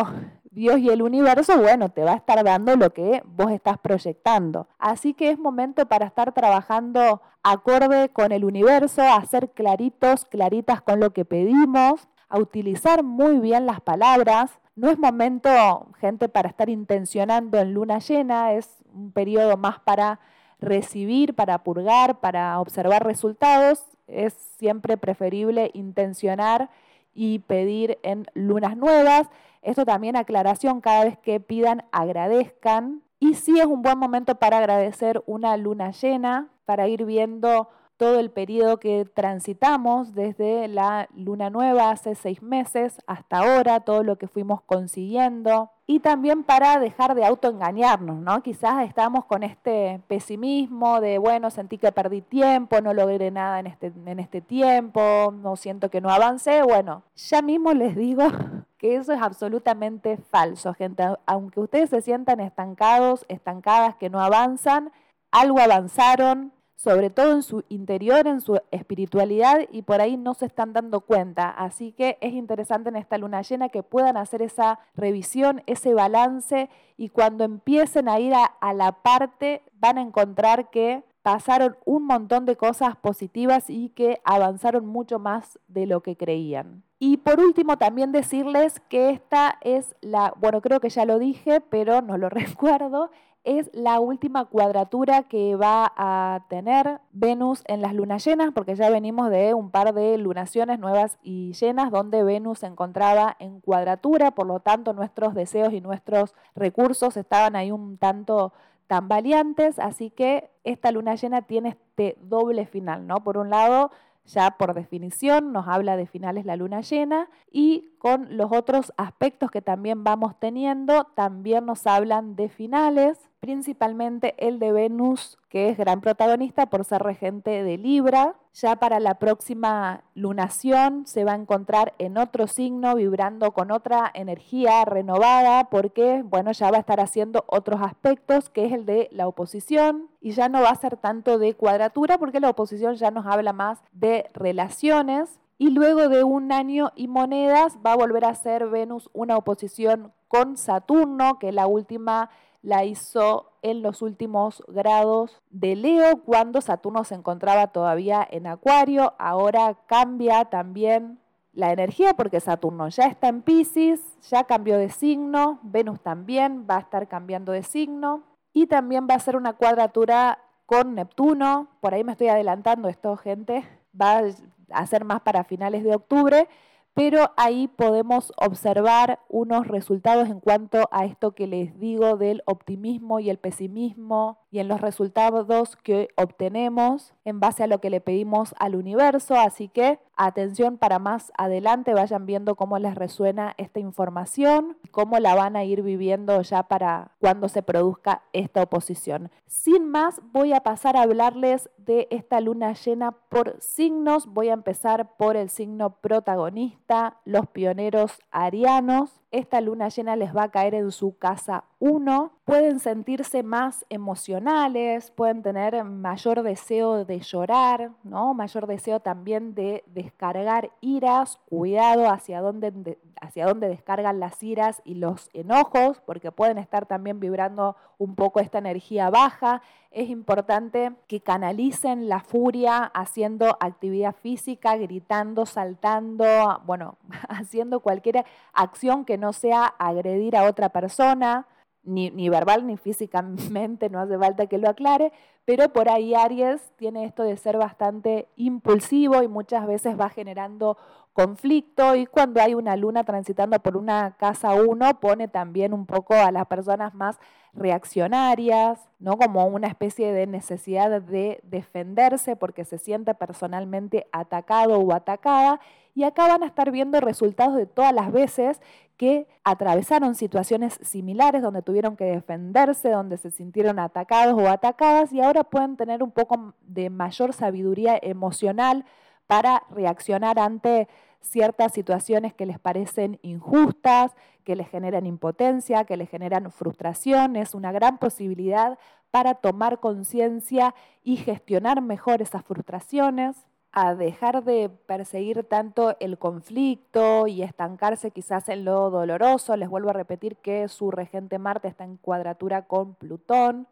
Dios 0.51 0.79
y 0.79 0.89
el 0.89 1.03
universo, 1.03 1.59
bueno, 1.59 1.89
te 1.89 2.05
va 2.05 2.13
a 2.13 2.17
estar 2.17 2.43
dando 2.45 2.77
lo 2.77 2.91
que 2.91 3.23
vos 3.27 3.51
estás 3.51 3.77
proyectando. 3.79 4.69
Así 4.79 5.13
que 5.13 5.31
es 5.31 5.39
momento 5.39 5.87
para 5.87 6.07
estar 6.07 6.33
trabajando 6.33 7.21
acorde 7.43 8.09
con 8.11 8.31
el 8.31 8.45
universo, 8.45 9.03
a 9.03 9.25
ser 9.25 9.51
claritos, 9.51 10.25
claritas 10.25 10.81
con 10.81 11.01
lo 11.01 11.13
que 11.13 11.25
pedimos, 11.25 12.09
a 12.29 12.39
utilizar 12.39 13.03
muy 13.03 13.41
bien 13.41 13.67
las 13.67 13.81
palabras. 13.81 14.61
No 14.77 14.91
es 14.91 14.99
momento, 14.99 15.89
gente, 16.01 16.29
para 16.29 16.49
estar 16.49 16.69
intencionando 16.69 17.59
en 17.59 17.75
luna 17.75 17.99
llena, 17.99 18.53
es 18.53 18.83
un 18.93 19.11
periodo 19.13 19.57
más 19.57 19.81
para 19.81 20.21
recibir, 20.61 21.35
para 21.35 21.65
purgar, 21.65 22.21
para 22.21 22.61
observar 22.61 23.05
resultados. 23.05 23.85
Es 24.07 24.35
siempre 24.59 24.97
preferible 24.97 25.71
intencionar 25.75 26.71
y 27.15 27.39
pedir 27.41 27.99
en 28.03 28.27
lunas 28.35 28.77
nuevas. 28.77 29.29
Esto 29.63 29.85
también 29.85 30.17
aclaración, 30.17 30.81
cada 30.81 31.05
vez 31.05 31.19
que 31.19 31.41
pidan 31.41 31.85
agradezcan. 31.93 33.03
Y 33.19 33.35
sí 33.35 33.59
es 33.59 33.67
un 33.67 33.83
buen 33.83 33.99
momento 33.99 34.35
para 34.35 34.59
agradecer 34.59 35.23
una 35.27 35.57
luna 35.57 35.91
llena, 35.93 36.49
para 36.65 36.89
ir 36.89 37.05
viendo 37.05 37.69
todo 37.97 38.19
el 38.19 38.31
periodo 38.31 38.79
que 38.79 39.05
transitamos 39.05 40.15
desde 40.15 40.69
la 40.69 41.09
luna 41.15 41.51
nueva 41.51 41.91
hace 41.91 42.15
seis 42.15 42.43
meses 42.43 42.99
hasta 43.07 43.39
ahora, 43.39 43.81
todo 43.81 44.03
lo 44.03 44.17
que 44.17 44.27
fuimos 44.27 44.63
consiguiendo. 44.63 45.71
Y 45.87 46.01
también 46.01 46.45
para 46.45 46.79
dejar 46.79 47.15
de 47.15 47.27
autoengañarnos, 47.27 48.17
¿no? 48.17 48.43
Quizás 48.43 48.87
estamos 48.87 49.27
con 49.27 49.43
este 49.43 50.01
pesimismo 50.09 51.01
de, 51.03 51.19
bueno, 51.19 51.51
sentí 51.51 51.77
que 51.77 51.93
perdí 51.93 52.23
tiempo, 52.23 52.81
no 52.81 52.95
logré 52.95 53.31
nada 53.31 53.61
en 53.61 53.67
este, 53.67 53.93
en 54.07 54.19
este 54.19 54.41
tiempo, 54.41 55.33
no 55.33 55.57
siento 55.57 55.91
que 55.91 56.01
no 56.01 56.09
avancé. 56.09 56.63
Bueno, 56.63 57.03
ya 57.15 57.43
mismo 57.43 57.75
les 57.75 57.95
digo 57.95 58.25
que 58.79 58.97
eso 58.97 59.13
es 59.13 59.21
absolutamente 59.21 60.17
falso, 60.17 60.73
gente. 60.73 61.05
Aunque 61.27 61.61
ustedes 61.61 61.91
se 61.91 62.01
sientan 62.01 62.41
estancados, 62.41 63.27
estancadas, 63.29 63.95
que 63.97 64.09
no 64.09 64.23
avanzan, 64.23 64.91
algo 65.31 65.61
avanzaron, 65.61 66.54
sobre 66.77 67.11
todo 67.11 67.33
en 67.33 67.43
su 67.43 67.65
interior, 67.69 68.27
en 68.27 68.41
su 68.41 68.61
espiritualidad, 68.71 69.61
y 69.71 69.83
por 69.83 70.01
ahí 70.01 70.17
no 70.17 70.35
se 70.35 70.47
están 70.47 70.73
dando 70.73 71.01
cuenta. 71.01 71.51
Así 71.51 71.93
que 71.93 72.19
es 72.21 72.33
interesante 72.33 72.89
en 72.89 72.97
esta 72.97 73.19
luna 73.19 73.43
llena 73.43 73.69
que 73.69 73.83
puedan 73.83 74.17
hacer 74.17 74.43
esa 74.43 74.81
revisión, 74.95 75.63
ese 75.67 75.95
balance, 75.95 76.69
y 76.97 77.09
cuando 77.09 77.45
empiecen 77.45 78.09
a 78.09 78.21
ir 78.21 78.35
a, 78.35 78.73
la 78.75 78.93
parte, 79.03 79.63
van 79.75 79.99
a 79.99 80.03
encontrar 80.03 80.71
que 80.71 81.05
pasaron 81.23 81.77
un 81.87 82.05
montón 82.07 82.45
de 82.45 82.57
cosas 82.57 82.97
positivas 82.97 83.71
y 83.71 83.89
que 83.89 84.21
avanzaron 84.25 84.85
mucho 84.85 85.19
más 85.19 85.59
de 85.69 85.87
lo 85.87 86.03
que 86.03 86.17
creían. 86.17 86.83
Y 86.99 87.17
por 87.19 87.41
último, 87.41 87.79
también 87.79 88.13
decirles 88.13 88.81
que 88.89 89.11
esta 89.11 89.59
es 89.63 89.95
la, 90.01 90.35
bueno, 90.37 90.61
creo 90.61 90.81
que 90.81 90.91
ya 90.91 91.05
lo 91.05 91.19
dije, 91.19 91.61
pero 91.61 92.03
no 92.03 92.19
lo 92.19 92.29
recuerdo, 92.31 93.11
es 93.45 93.71
la 93.75 94.01
última 94.01 94.47
cuadratura 94.47 95.25
que 95.25 95.55
va 95.55 95.93
a 95.97 96.47
tener 96.49 97.01
Venus 97.13 97.63
en 97.67 97.83
las 97.83 97.95
lunas 97.95 98.25
llenas, 98.25 98.53
porque 98.55 98.75
ya 98.75 98.89
venimos 98.91 99.31
de 99.31 99.53
un 99.55 99.71
par 99.71 99.93
de 99.93 100.17
lunaciones 100.19 100.79
nuevas 100.79 101.19
y 101.23 101.53
llenas 101.53 101.91
donde 101.91 102.25
Venus 102.25 102.61
se 102.61 102.67
encontraba 102.67 103.37
en 103.39 103.61
cuadratura, 103.61 104.31
por 104.31 104.47
lo 104.47 104.61
tanto 104.61 104.95
nuestros 104.95 105.35
deseos 105.35 105.75
y 105.75 105.83
nuestros 105.83 106.35
recursos 106.55 107.17
estaban 107.17 107.55
ahí 107.55 107.71
un 107.71 107.99
tanto 107.99 108.55
tan 108.87 109.09
valientes, 109.09 109.79
así 109.79 110.11
que 110.11 110.51
esta 110.65 110.91
luna 110.91 111.15
llena 111.15 111.43
tiene 111.43 111.71
este 111.71 112.17
doble 112.23 112.67
final, 112.67 113.07
¿no? 113.07 113.23
Por 113.25 113.39
un 113.39 113.51
lado, 113.51 113.91
ya 114.27 114.53
por 114.53 114.75
definición 114.75 115.53
nos 115.53 115.69
habla 115.69 115.97
de 115.97 116.07
finales 116.07 116.47
la 116.47 116.57
luna 116.57 116.81
llena 116.81 117.29
y 117.51 117.91
con 117.99 118.37
los 118.37 118.53
otros 118.53 118.93
aspectos 118.97 119.51
que 119.51 119.63
también 119.63 120.03
vamos 120.03 120.39
teniendo, 120.39 121.05
también 121.15 121.67
nos 121.67 121.87
hablan 121.87 122.37
de 122.37 122.49
finales, 122.49 123.19
principalmente 123.45 124.35
el 124.39 124.59
de 124.59 124.73
Venus, 124.73 125.37
que 125.51 125.69
es 125.69 125.77
gran 125.77 126.01
protagonista 126.01 126.65
por 126.65 126.83
ser 126.87 127.03
regente 127.03 127.63
de 127.63 127.77
Libra. 127.77 128.37
Ya 128.55 128.77
para 128.77 129.01
la 129.01 129.17
próxima 129.17 130.03
lunación 130.15 131.07
se 131.07 131.25
va 131.25 131.33
a 131.33 131.37
encontrar 131.37 131.93
en 131.99 132.17
otro 132.17 132.47
signo, 132.47 132.95
vibrando 132.95 133.53
con 133.53 133.71
otra 133.71 134.11
energía 134.15 134.87
renovada, 134.87 135.65
porque, 135.65 136.23
bueno, 136.25 136.53
ya 136.53 136.71
va 136.71 136.79
a 136.79 136.81
estar 136.81 137.01
haciendo 137.01 137.45
otros 137.47 137.83
aspectos, 137.83 138.49
que 138.49 138.65
es 138.65 138.73
el 138.73 138.87
de 138.87 139.11
la 139.13 139.29
oposición, 139.29 140.09
y 140.23 140.31
ya 140.31 140.49
no 140.49 140.63
va 140.63 140.71
a 140.71 140.77
ser 140.77 140.97
tanto 140.97 141.39
de 141.39 141.53
cuadratura, 141.53 142.17
porque 142.17 142.41
la 142.41 142.49
oposición 142.49 142.95
ya 142.95 143.11
nos 143.11 143.27
habla 143.27 143.53
más 143.53 143.83
de 143.93 144.31
relaciones, 144.33 145.39
y 145.59 145.69
luego 145.69 146.09
de 146.09 146.25
un 146.25 146.51
año 146.51 146.93
y 146.97 147.09
monedas 147.09 147.77
va 147.85 147.93
a 147.93 147.97
volver 147.97 148.25
a 148.25 148.31
hacer 148.31 148.69
Venus 148.69 149.11
una 149.13 149.37
oposición 149.37 150.13
con 150.29 150.57
Saturno, 150.57 151.39
que 151.39 151.53
la 151.53 151.67
última 151.67 152.31
la 152.65 152.85
hizo 152.85 153.53
en 153.61 153.83
los 153.83 154.01
últimos 154.01 154.65
grados 154.69 155.43
de 155.51 155.77
Leo, 155.77 156.23
cuando 156.25 156.63
Saturno 156.63 157.05
se 157.05 157.15
encontraba 157.15 157.67
todavía 157.67 158.27
en 158.31 158.47
Acuario. 158.47 159.13
Ahora 159.19 159.77
cambia 159.87 160.47
también 160.47 161.19
la 161.53 161.73
energía 161.73 162.15
porque 162.15 162.41
Saturno 162.41 162.89
ya 162.89 163.05
está 163.05 163.29
en 163.29 163.43
Pisces, 163.43 164.01
ya 164.31 164.45
cambió 164.45 164.79
de 164.79 164.89
signo, 164.89 165.61
Venus 165.63 166.01
también 166.01 166.67
va 166.69 166.77
a 166.79 166.81
estar 166.81 167.07
cambiando 167.07 167.53
de 167.53 167.63
signo 167.63 168.23
y 168.55 168.67
también 168.67 169.07
va 169.09 169.15
a 169.15 169.21
ser 169.21 169.37
una 169.37 169.53
cuadratura 169.53 170.39
con 170.65 170.95
Neptuno. 170.95 171.69
Por 171.83 171.93
ahí 171.93 172.03
me 172.03 172.13
estoy 172.13 172.29
adelantando 172.29 172.89
esto, 172.89 173.15
gente. 173.19 173.63
Va 174.01 174.23
a 174.71 174.87
ser 174.87 175.05
más 175.05 175.21
para 175.21 175.45
finales 175.45 175.85
de 175.85 175.95
octubre, 175.95 176.49
pero 176.95 177.33
ahí 177.37 177.67
podemos 177.69 178.33
observar 178.37 179.21
unos 179.29 179.67
resultados 179.67 180.29
en 180.29 180.41
cuanto 180.41 180.89
a 180.93 181.05
esto 181.05 181.35
que 181.35 181.49
les 181.49 181.79
digo 181.79 182.17
del 182.17 182.43
optimismo 182.47 183.19
y 183.19 183.31
el 183.31 183.39
pesimismo 183.39 184.39
y 184.55 184.61
en 184.61 184.69
los 184.69 184.81
resultados 184.81 185.75
que 185.75 186.11
obtenemos 186.15 187.13
en 187.25 187.41
base 187.41 187.65
a 187.65 187.67
lo 187.67 187.81
que 187.81 187.91
le 187.91 188.01
pedimos 188.01 188.55
al 188.61 188.77
universo. 188.77 189.35
Así 189.35 189.67
que 189.67 189.99
atención 190.15 190.79
para 190.79 191.01
más 191.01 191.33
adelante, 191.37 191.93
vayan 191.93 192.25
viendo 192.25 192.55
cómo 192.55 192.79
les 192.79 192.95
resuena 192.95 193.55
esta 193.59 193.81
información, 193.81 194.77
cómo 194.93 195.19
la 195.19 195.35
van 195.35 195.57
a 195.57 195.65
ir 195.65 195.83
viviendo 195.83 196.41
ya 196.43 196.63
para 196.63 197.11
cuando 197.19 197.49
se 197.49 197.65
produzca 197.65 198.23
esta 198.33 198.63
oposición. 198.63 199.33
Sin 199.49 199.89
más, 199.89 200.21
voy 200.31 200.53
a 200.53 200.61
pasar 200.61 200.97
a 200.97 201.03
hablarles 201.03 201.69
de 201.77 202.07
esta 202.13 202.41
luna 202.41 202.75
llena 202.75 203.11
por 203.11 203.57
signos. 203.61 204.27
Voy 204.27 204.51
a 204.51 204.55
empezar 204.55 205.17
por 205.17 205.37
el 205.37 205.51
signo 205.51 205.97
protagonista, 205.97 207.17
los 207.25 207.49
pioneros 207.49 208.21
arianos 208.31 209.21
esta 209.39 209.61
luna 209.61 209.89
llena 209.89 210.15
les 210.15 210.35
va 210.35 210.45
a 210.45 210.51
caer 210.51 210.75
en 210.75 210.93
su 210.93 211.19
casa 211.19 211.65
1, 211.81 212.33
pueden 212.45 212.79
sentirse 212.79 213.43
más 213.43 213.85
emocionales, 213.89 215.11
pueden 215.11 215.43
tener 215.43 215.83
mayor 215.83 216.43
deseo 216.43 217.05
de 217.05 217.19
llorar, 217.19 217.91
¿no? 218.05 218.33
mayor 218.33 218.67
deseo 218.67 219.01
también 219.01 219.55
de 219.55 219.83
descargar 219.87 220.71
iras, 220.81 221.39
cuidado 221.49 222.09
hacia 222.09 222.41
dónde, 222.41 222.99
hacia 223.21 223.47
dónde 223.47 223.69
descargan 223.69 224.21
las 224.21 224.41
iras 224.43 224.81
y 224.85 224.95
los 224.95 225.31
enojos, 225.33 226.01
porque 226.07 226.31
pueden 226.31 226.59
estar 226.59 226.87
también 226.87 227.19
vibrando 227.19 227.77
un 227.99 228.15
poco 228.15 228.39
esta 228.39 228.59
energía 228.59 229.11
baja. 229.11 229.63
Es 229.95 230.11
importante 230.11 230.93
que 231.07 231.21
canalicen 231.21 232.09
la 232.09 232.19
furia 232.19 232.83
haciendo 232.83 233.57
actividad 233.61 234.13
física, 234.13 234.77
gritando, 234.77 235.47
saltando, 235.47 236.25
bueno, 236.67 236.99
haciendo 237.29 237.79
cualquier 237.79 238.25
acción 238.53 239.05
que 239.05 239.19
no 239.19 239.33
sea 239.33 239.67
agredir 239.79 240.37
a 240.37 240.49
otra 240.49 240.71
persona, 240.71 241.47
ni, 241.85 242.11
ni, 242.11 242.29
verbal 242.29 242.67
ni 242.67 242.77
físicamente, 242.77 243.89
no 243.91 244.01
hace 244.01 244.19
falta 244.19 244.49
que 244.49 244.59
lo 244.59 244.69
aclare, 244.69 245.13
pero 245.45 245.73
por 245.73 245.89
ahí 245.89 246.17
Aries 246.17 246.73
tiene 246.75 247.05
esto 247.05 247.23
de 247.23 247.37
ser 247.37 247.57
bastante 247.57 248.27
impulsivo 248.35 249.23
y 249.23 249.29
muchas 249.29 249.65
veces 249.65 249.99
va 249.99 250.09
generando 250.09 250.77
conflicto 251.15 251.95
y 251.95 252.07
cuando 252.07 252.43
hay 252.43 252.55
una 252.55 252.77
luna 252.77 253.05
transitando 253.05 253.59
por 253.61 253.77
una 253.77 254.17
casa 254.19 254.53
1 254.55 255.01
pone 255.01 255.29
también 255.29 255.73
un 255.73 255.87
poco 255.87 256.13
a 256.13 256.33
las 256.33 256.47
personas 256.47 256.93
más 256.93 257.19
reaccionarias, 257.55 258.81
¿no? 258.99 259.17
Como 259.17 259.47
una 259.47 259.69
especie 259.69 260.13
de 260.13 260.27
necesidad 260.27 261.01
de 261.01 261.41
defenderse 261.45 262.35
porque 262.35 262.65
se 262.65 262.79
siente 262.79 263.15
personalmente 263.15 264.09
atacado 264.13 264.79
o 264.81 264.93
atacada 264.93 265.61
Y 265.95 266.03
acá 266.03 266.27
van 266.27 266.43
a 266.43 266.47
estar 266.47 266.73
viendo 266.73 267.01
resultados 267.01 267.55
de 267.55 267.67
todas 267.67 267.93
las 267.95 268.11
veces 268.11 268.61
que 268.97 269.29
atravesaron 269.45 270.17
situaciones 270.17 270.79
similares 270.83 271.43
donde 271.43 271.63
tuvieron 271.63 271.97
que 271.97 272.05
defenderse, 272.05 272.91
donde 272.91 273.19
se 273.19 273.31
sintieron 273.31 273.79
atacados 273.79 274.35
o 274.35 274.49
atacadas 274.49 275.13
y 275.13 275.21
ahora 275.21 275.45
pueden 275.45 275.77
tener 275.77 276.03
un 276.03 276.11
poco 276.11 276.55
de 276.63 276.91
mayor 276.91 277.33
sabiduría 277.33 277.97
emocional 278.03 278.85
para 279.27 279.65
reaccionar 279.71 280.39
ante 280.39 280.89
ciertas 281.21 281.73
situaciones 281.73 282.35
que 282.35 282.47
les 282.47 282.59
parecen 282.59 283.19
injustas, 283.23 284.13
que 284.45 284.57
les 284.57 284.69
generan 284.69 285.07
impotencia, 285.07 285.85
que 285.85 285.97
les 285.97 286.11
generan 286.11 286.51
frustración. 286.51 287.37
Es 287.37 287.55
una 287.55 287.73
gran 287.73 287.99
posibilidad 287.99 288.79
para 289.11 289.35
tomar 289.35 289.81
conciencia 289.81 290.75
y 291.03 291.17
gestionar 291.17 291.81
mejor 291.81 292.21
esas 292.21 292.45
frustraciones 292.45 293.47
a 293.77 293.95
dejar 293.97 294.45
de 294.45 294.69
perseguir 294.69 295.43
tanto 295.45 295.97
el 295.99 296.17
conflicto 296.17 297.27
y 297.27 297.43
estancarse 297.43 298.13
quizás 298.13 298.49
en 298.49 298.65
lo 298.65 298.89
doloroso. 298.91 299.57
Les 299.57 299.69
vuelvo 299.69 299.91
a 299.91 299.95
repetir 299.95 300.37
que 300.37 300.69
su 300.69 300.93
regente 300.93 301.39
Marte 301.39 301.67
está 301.67 301.83
en 301.83 301.97
cuadratura 301.97 302.63
con 302.63 302.95
Plutón. 302.95 303.67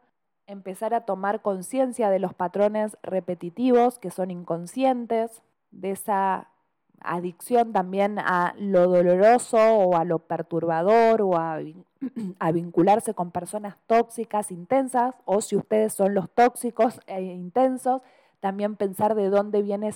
Empezar 0.53 0.93
a 0.93 1.07
tomar 1.07 1.41
conciencia 1.41 2.11
de 2.11 2.19
los 2.19 2.35
patrones 2.35 2.99
repetitivos 3.03 3.99
que 3.99 4.11
son 4.11 4.31
inconscientes, 4.31 5.43
de 5.71 5.93
esa 5.93 6.49
adicción 7.01 7.73
también 7.73 8.19
a 8.19 8.53
lo 8.59 8.87
doloroso 8.87 9.57
o 9.57 9.97
a 9.97 10.05
lo 10.05 10.19
perturbador 10.19 11.23
o 11.23 11.39
a, 11.39 11.59
vincularse 12.53 13.15
con 13.15 13.31
personas 13.31 13.79
tóxicas, 13.87 14.51
intensas, 14.51 15.15
o 15.25 15.41
si 15.41 15.57
ustedes 15.57 15.95
son 15.95 16.13
los 16.13 16.29
tóxicos 16.29 17.01
e 17.07 17.23
intensos, 17.23 18.03
también 18.41 18.77
pensar 18.77 19.15
de 19.15 19.31
dónde 19.31 19.63
viene 19.63 19.91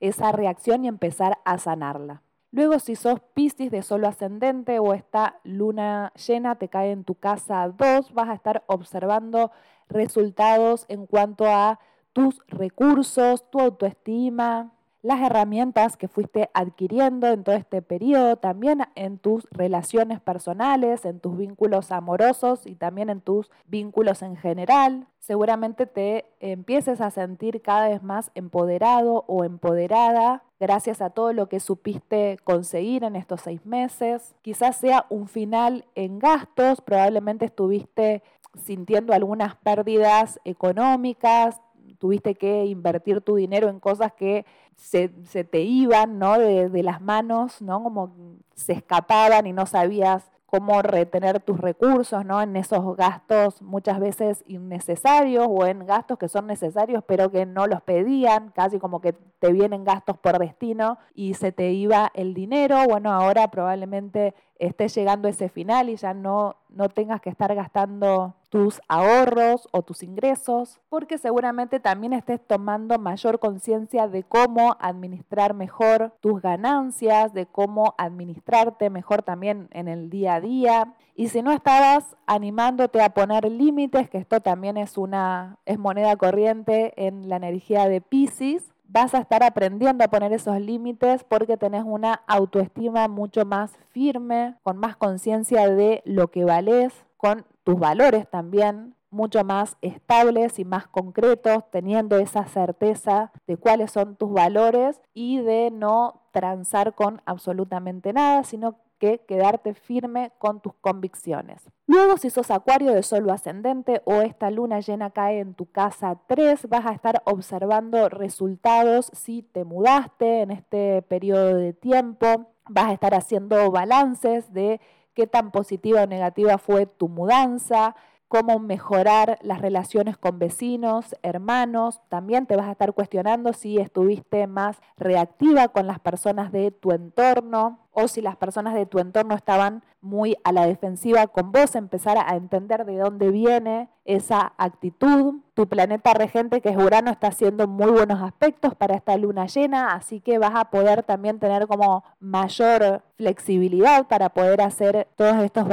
esa 0.00 0.32
reacción 0.32 0.84
y 0.84 0.88
empezar 0.88 1.38
a 1.46 1.56
sanarla. 1.56 2.20
Luego, 2.50 2.78
si 2.78 2.94
sos 2.94 3.20
Piscis 3.32 3.70
de 3.70 3.80
solo 3.82 4.06
ascendente 4.06 4.80
o 4.80 4.92
esta 4.92 5.40
luna 5.44 6.12
llena 6.26 6.56
te 6.56 6.68
cae 6.68 6.92
en 6.92 7.04
tu 7.04 7.14
casa 7.14 7.66
2, 7.68 8.12
vas 8.12 8.28
a 8.28 8.34
estar 8.34 8.64
observando 8.66 9.50
resultados 9.88 10.84
en 10.88 11.06
cuanto 11.06 11.46
a 11.46 11.80
tus 12.12 12.40
recursos, 12.48 13.48
tu 13.50 13.60
autoestima, 13.60 14.72
las 15.02 15.20
herramientas 15.22 15.96
que 15.96 16.08
fuiste 16.08 16.50
adquiriendo 16.54 17.28
en 17.28 17.44
todo 17.44 17.54
este 17.54 17.82
periodo, 17.82 18.36
también 18.36 18.82
en 18.96 19.18
tus 19.18 19.46
relaciones 19.50 20.20
personales, 20.20 21.04
en 21.04 21.20
tus 21.20 21.36
vínculos 21.36 21.92
amorosos 21.92 22.66
y 22.66 22.74
también 22.74 23.08
en 23.08 23.20
tus 23.20 23.50
vínculos 23.66 24.22
en 24.22 24.36
general. 24.36 25.06
Seguramente 25.20 25.86
te 25.86 26.26
empieces 26.40 27.00
a 27.00 27.10
sentir 27.10 27.62
cada 27.62 27.88
vez 27.88 28.02
más 28.02 28.30
empoderado 28.34 29.24
o 29.28 29.44
empoderada 29.44 30.42
gracias 30.58 31.00
a 31.00 31.10
todo 31.10 31.32
lo 31.32 31.48
que 31.48 31.60
supiste 31.60 32.38
conseguir 32.42 33.04
en 33.04 33.14
estos 33.14 33.42
seis 33.42 33.64
meses. 33.64 34.34
Quizás 34.42 34.76
sea 34.76 35.06
un 35.10 35.28
final 35.28 35.84
en 35.94 36.18
gastos, 36.18 36.80
probablemente 36.80 37.44
estuviste 37.44 38.22
sintiendo 38.56 39.12
algunas 39.12 39.56
pérdidas 39.56 40.40
económicas, 40.44 41.60
tuviste 41.98 42.34
que 42.34 42.66
invertir 42.66 43.20
tu 43.20 43.36
dinero 43.36 43.68
en 43.68 43.80
cosas 43.80 44.12
que 44.12 44.46
se, 44.76 45.08
te 45.08 45.60
iban 45.60 46.18
¿no? 46.18 46.38
de, 46.38 46.68
de, 46.68 46.82
las 46.82 47.00
manos, 47.00 47.60
¿no? 47.60 47.82
como 47.82 48.12
se 48.54 48.74
escapaban 48.74 49.46
y 49.46 49.52
no 49.52 49.66
sabías 49.66 50.30
cómo 50.48 50.80
retener 50.80 51.40
tus 51.40 51.60
recursos 51.60 52.24
¿no? 52.24 52.40
en 52.40 52.56
esos 52.56 52.96
gastos 52.96 53.60
muchas 53.60 54.00
veces 54.00 54.44
innecesarios 54.46 55.46
o 55.46 55.66
en 55.66 55.84
gastos 55.84 56.16
que 56.16 56.28
son 56.28 56.46
necesarios 56.46 57.04
pero 57.06 57.30
que 57.30 57.44
no 57.44 57.66
los 57.66 57.82
pedían, 57.82 58.50
casi 58.54 58.78
como 58.78 59.02
que 59.02 59.12
te 59.12 59.52
vienen 59.52 59.84
gastos 59.84 60.16
por 60.16 60.38
destino 60.38 60.98
y 61.14 61.34
se 61.34 61.52
te 61.52 61.72
iba 61.72 62.10
el 62.14 62.32
dinero. 62.32 62.78
Bueno, 62.88 63.12
ahora 63.12 63.48
probablemente 63.50 64.34
esté 64.58 64.88
llegando 64.88 65.28
ese 65.28 65.48
final 65.48 65.88
y 65.88 65.96
ya 65.96 66.14
no, 66.14 66.56
no 66.68 66.88
tengas 66.88 67.20
que 67.20 67.30
estar 67.30 67.54
gastando 67.54 68.34
tus 68.48 68.80
ahorros 68.88 69.68
o 69.72 69.82
tus 69.82 70.02
ingresos, 70.02 70.80
porque 70.88 71.18
seguramente 71.18 71.80
también 71.80 72.12
estés 72.12 72.40
tomando 72.46 72.98
mayor 72.98 73.38
conciencia 73.38 74.08
de 74.08 74.22
cómo 74.22 74.76
administrar 74.80 75.54
mejor 75.54 76.14
tus 76.20 76.40
ganancias, 76.40 77.34
de 77.34 77.46
cómo 77.46 77.94
administrarte 77.98 78.90
mejor 78.90 79.22
también 79.22 79.68
en 79.72 79.88
el 79.88 80.08
día 80.08 80.36
a 80.36 80.40
día. 80.40 80.94
Y 81.14 81.28
si 81.28 81.42
no 81.42 81.52
estabas 81.52 82.16
animándote 82.26 83.02
a 83.02 83.10
poner 83.10 83.50
límites, 83.50 84.08
que 84.08 84.18
esto 84.18 84.40
también 84.40 84.76
es 84.76 84.96
una 84.96 85.58
es 85.66 85.78
moneda 85.78 86.16
corriente 86.16 86.94
en 86.96 87.28
la 87.28 87.36
energía 87.36 87.88
de 87.88 88.00
Pisces, 88.00 88.72
vas 88.88 89.14
a 89.14 89.18
estar 89.18 89.42
aprendiendo 89.42 90.02
a 90.02 90.08
poner 90.08 90.32
esos 90.32 90.60
límites 90.60 91.22
porque 91.22 91.56
tenés 91.56 91.84
una 91.84 92.22
autoestima 92.26 93.06
mucho 93.06 93.44
más 93.44 93.78
firme, 93.90 94.56
con 94.62 94.78
más 94.78 94.96
conciencia 94.96 95.68
de 95.68 96.02
lo 96.04 96.28
que 96.30 96.44
vales, 96.44 97.04
con 97.16 97.44
tus 97.64 97.78
valores 97.78 98.28
también 98.28 98.94
mucho 99.10 99.44
más 99.44 99.76
estables 99.80 100.58
y 100.58 100.64
más 100.64 100.86
concretos, 100.86 101.64
teniendo 101.70 102.18
esa 102.18 102.44
certeza 102.46 103.32
de 103.46 103.56
cuáles 103.56 103.90
son 103.90 104.16
tus 104.16 104.32
valores 104.32 105.00
y 105.14 105.38
de 105.40 105.70
no 105.70 106.22
transar 106.32 106.94
con 106.94 107.22
absolutamente 107.24 108.12
nada, 108.12 108.44
sino 108.44 108.76
que 108.98 109.20
quedarte 109.26 109.74
firme 109.74 110.32
con 110.38 110.60
tus 110.60 110.74
convicciones. 110.74 111.62
Luego, 111.86 112.16
si 112.18 112.30
sos 112.30 112.50
acuario 112.50 112.92
de 112.92 113.02
solo 113.02 113.32
ascendente 113.32 114.02
o 114.04 114.20
esta 114.20 114.50
luna 114.50 114.80
llena 114.80 115.10
cae 115.10 115.40
en 115.40 115.54
tu 115.54 115.70
casa 115.70 116.18
3, 116.26 116.68
vas 116.68 116.86
a 116.86 116.92
estar 116.92 117.22
observando 117.24 118.08
resultados 118.08 119.10
si 119.14 119.42
te 119.42 119.64
mudaste 119.64 120.42
en 120.42 120.50
este 120.50 121.02
periodo 121.02 121.54
de 121.56 121.72
tiempo, 121.72 122.52
vas 122.68 122.86
a 122.86 122.92
estar 122.92 123.14
haciendo 123.14 123.70
balances 123.70 124.52
de 124.52 124.80
qué 125.14 125.26
tan 125.26 125.50
positiva 125.50 126.02
o 126.02 126.06
negativa 126.06 126.58
fue 126.58 126.86
tu 126.86 127.08
mudanza, 127.08 127.96
cómo 128.28 128.58
mejorar 128.58 129.38
las 129.42 129.60
relaciones 129.60 130.16
con 130.16 130.38
vecinos, 130.38 131.16
hermanos. 131.22 132.00
También 132.08 132.46
te 132.46 132.56
vas 132.56 132.66
a 132.66 132.72
estar 132.72 132.92
cuestionando 132.92 133.52
si 133.52 133.78
estuviste 133.78 134.46
más 134.46 134.78
reactiva 134.96 135.68
con 135.68 135.86
las 135.86 135.98
personas 135.98 136.52
de 136.52 136.70
tu 136.70 136.92
entorno 136.92 137.87
o 138.00 138.06
si 138.06 138.20
las 138.20 138.36
personas 138.36 138.74
de 138.74 138.86
tu 138.86 139.00
entorno 139.00 139.34
estaban 139.34 139.82
muy 140.00 140.36
a 140.44 140.52
la 140.52 140.66
defensiva 140.66 141.26
con 141.26 141.50
vos, 141.50 141.74
empezar 141.74 142.16
a 142.16 142.36
entender 142.36 142.84
de 142.84 142.96
dónde 142.96 143.30
viene 143.30 143.88
esa 144.04 144.52
actitud. 144.56 145.40
Tu 145.54 145.68
planeta 145.68 146.14
regente, 146.14 146.60
que 146.60 146.68
es 146.68 146.76
Urano, 146.76 147.10
está 147.10 147.28
haciendo 147.28 147.66
muy 147.66 147.90
buenos 147.90 148.22
aspectos 148.22 148.76
para 148.76 148.94
esta 148.94 149.16
luna 149.16 149.46
llena, 149.46 149.94
así 149.94 150.20
que 150.20 150.38
vas 150.38 150.54
a 150.54 150.66
poder 150.66 151.02
también 151.02 151.40
tener 151.40 151.66
como 151.66 152.04
mayor 152.20 153.02
flexibilidad 153.16 154.06
para 154.06 154.28
poder 154.28 154.60
hacer 154.60 155.08
todos 155.16 155.36
estos 155.38 155.66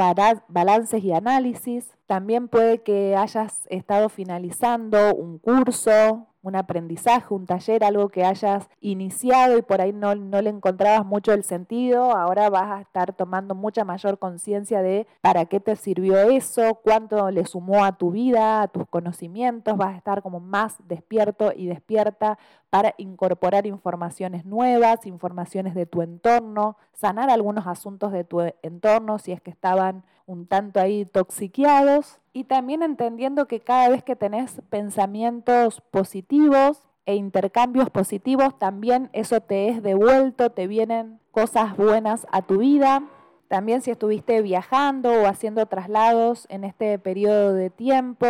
balances 0.48 1.04
y 1.04 1.12
análisis. 1.12 1.92
También 2.06 2.48
puede 2.48 2.82
que 2.82 3.14
hayas 3.14 3.66
estado 3.70 4.08
finalizando 4.08 5.14
un 5.14 5.38
curso, 5.38 6.26
un 6.46 6.54
aprendizaje, 6.54 7.34
un 7.34 7.44
taller, 7.44 7.82
algo 7.82 8.08
que 8.08 8.24
hayas 8.24 8.68
iniciado 8.80 9.58
y 9.58 9.62
por 9.62 9.80
ahí 9.80 9.92
no, 9.92 10.14
no, 10.14 10.40
le 10.40 10.50
encontrabas 10.50 11.04
mucho 11.04 11.32
el 11.32 11.42
sentido, 11.42 12.16
ahora 12.16 12.48
vas 12.50 12.70
a 12.70 12.80
estar 12.80 13.12
tomando 13.12 13.54
mucha 13.54 13.84
mayor 13.84 14.18
conciencia 14.18 14.80
de 14.80 15.08
para 15.20 15.46
qué 15.46 15.58
te 15.58 15.74
sirvió 15.74 16.16
eso, 16.30 16.78
cuánto 16.84 17.30
le 17.30 17.44
sumó 17.46 17.84
a 17.84 17.96
tu 17.98 18.12
vida, 18.12 18.62
a 18.62 18.68
tus 18.68 18.86
conocimientos, 18.86 19.76
vas 19.76 19.94
a 19.94 19.96
estar 19.96 20.22
como 20.22 20.38
más 20.38 20.76
despierto 20.86 21.52
y 21.54 21.66
despierta 21.66 22.38
para 22.70 22.94
incorporar 22.96 23.66
informaciones 23.66 24.44
nuevas, 24.44 25.04
informaciones 25.06 25.74
de 25.74 25.86
tu 25.86 26.02
entorno, 26.02 26.76
sanar 26.92 27.28
algunos 27.28 27.66
asuntos 27.66 28.12
de 28.12 28.22
tu 28.22 28.40
entorno 28.62 29.18
si 29.18 29.32
es 29.32 29.40
que 29.40 29.50
estaban 29.50 30.04
un 30.26 30.46
tanto 30.46 30.80
ahí 30.80 31.04
toxiqueados 31.04 32.18
y 32.32 32.44
también 32.44 32.82
entendiendo 32.82 33.46
que 33.46 33.60
cada 33.60 33.88
vez 33.88 34.02
que 34.02 34.16
tenés 34.16 34.60
pensamientos 34.68 35.80
positivos 35.90 36.88
e 37.06 37.14
intercambios 37.14 37.88
positivos, 37.88 38.58
también 38.58 39.08
eso 39.12 39.40
te 39.40 39.68
es 39.68 39.82
devuelto, 39.82 40.50
te 40.50 40.66
vienen 40.66 41.20
cosas 41.30 41.76
buenas 41.76 42.26
a 42.32 42.42
tu 42.42 42.58
vida. 42.58 43.04
También 43.48 43.80
si 43.80 43.92
estuviste 43.92 44.42
viajando 44.42 45.10
o 45.12 45.26
haciendo 45.26 45.64
traslados 45.66 46.46
en 46.50 46.64
este 46.64 46.98
periodo 46.98 47.54
de 47.54 47.70
tiempo 47.70 48.26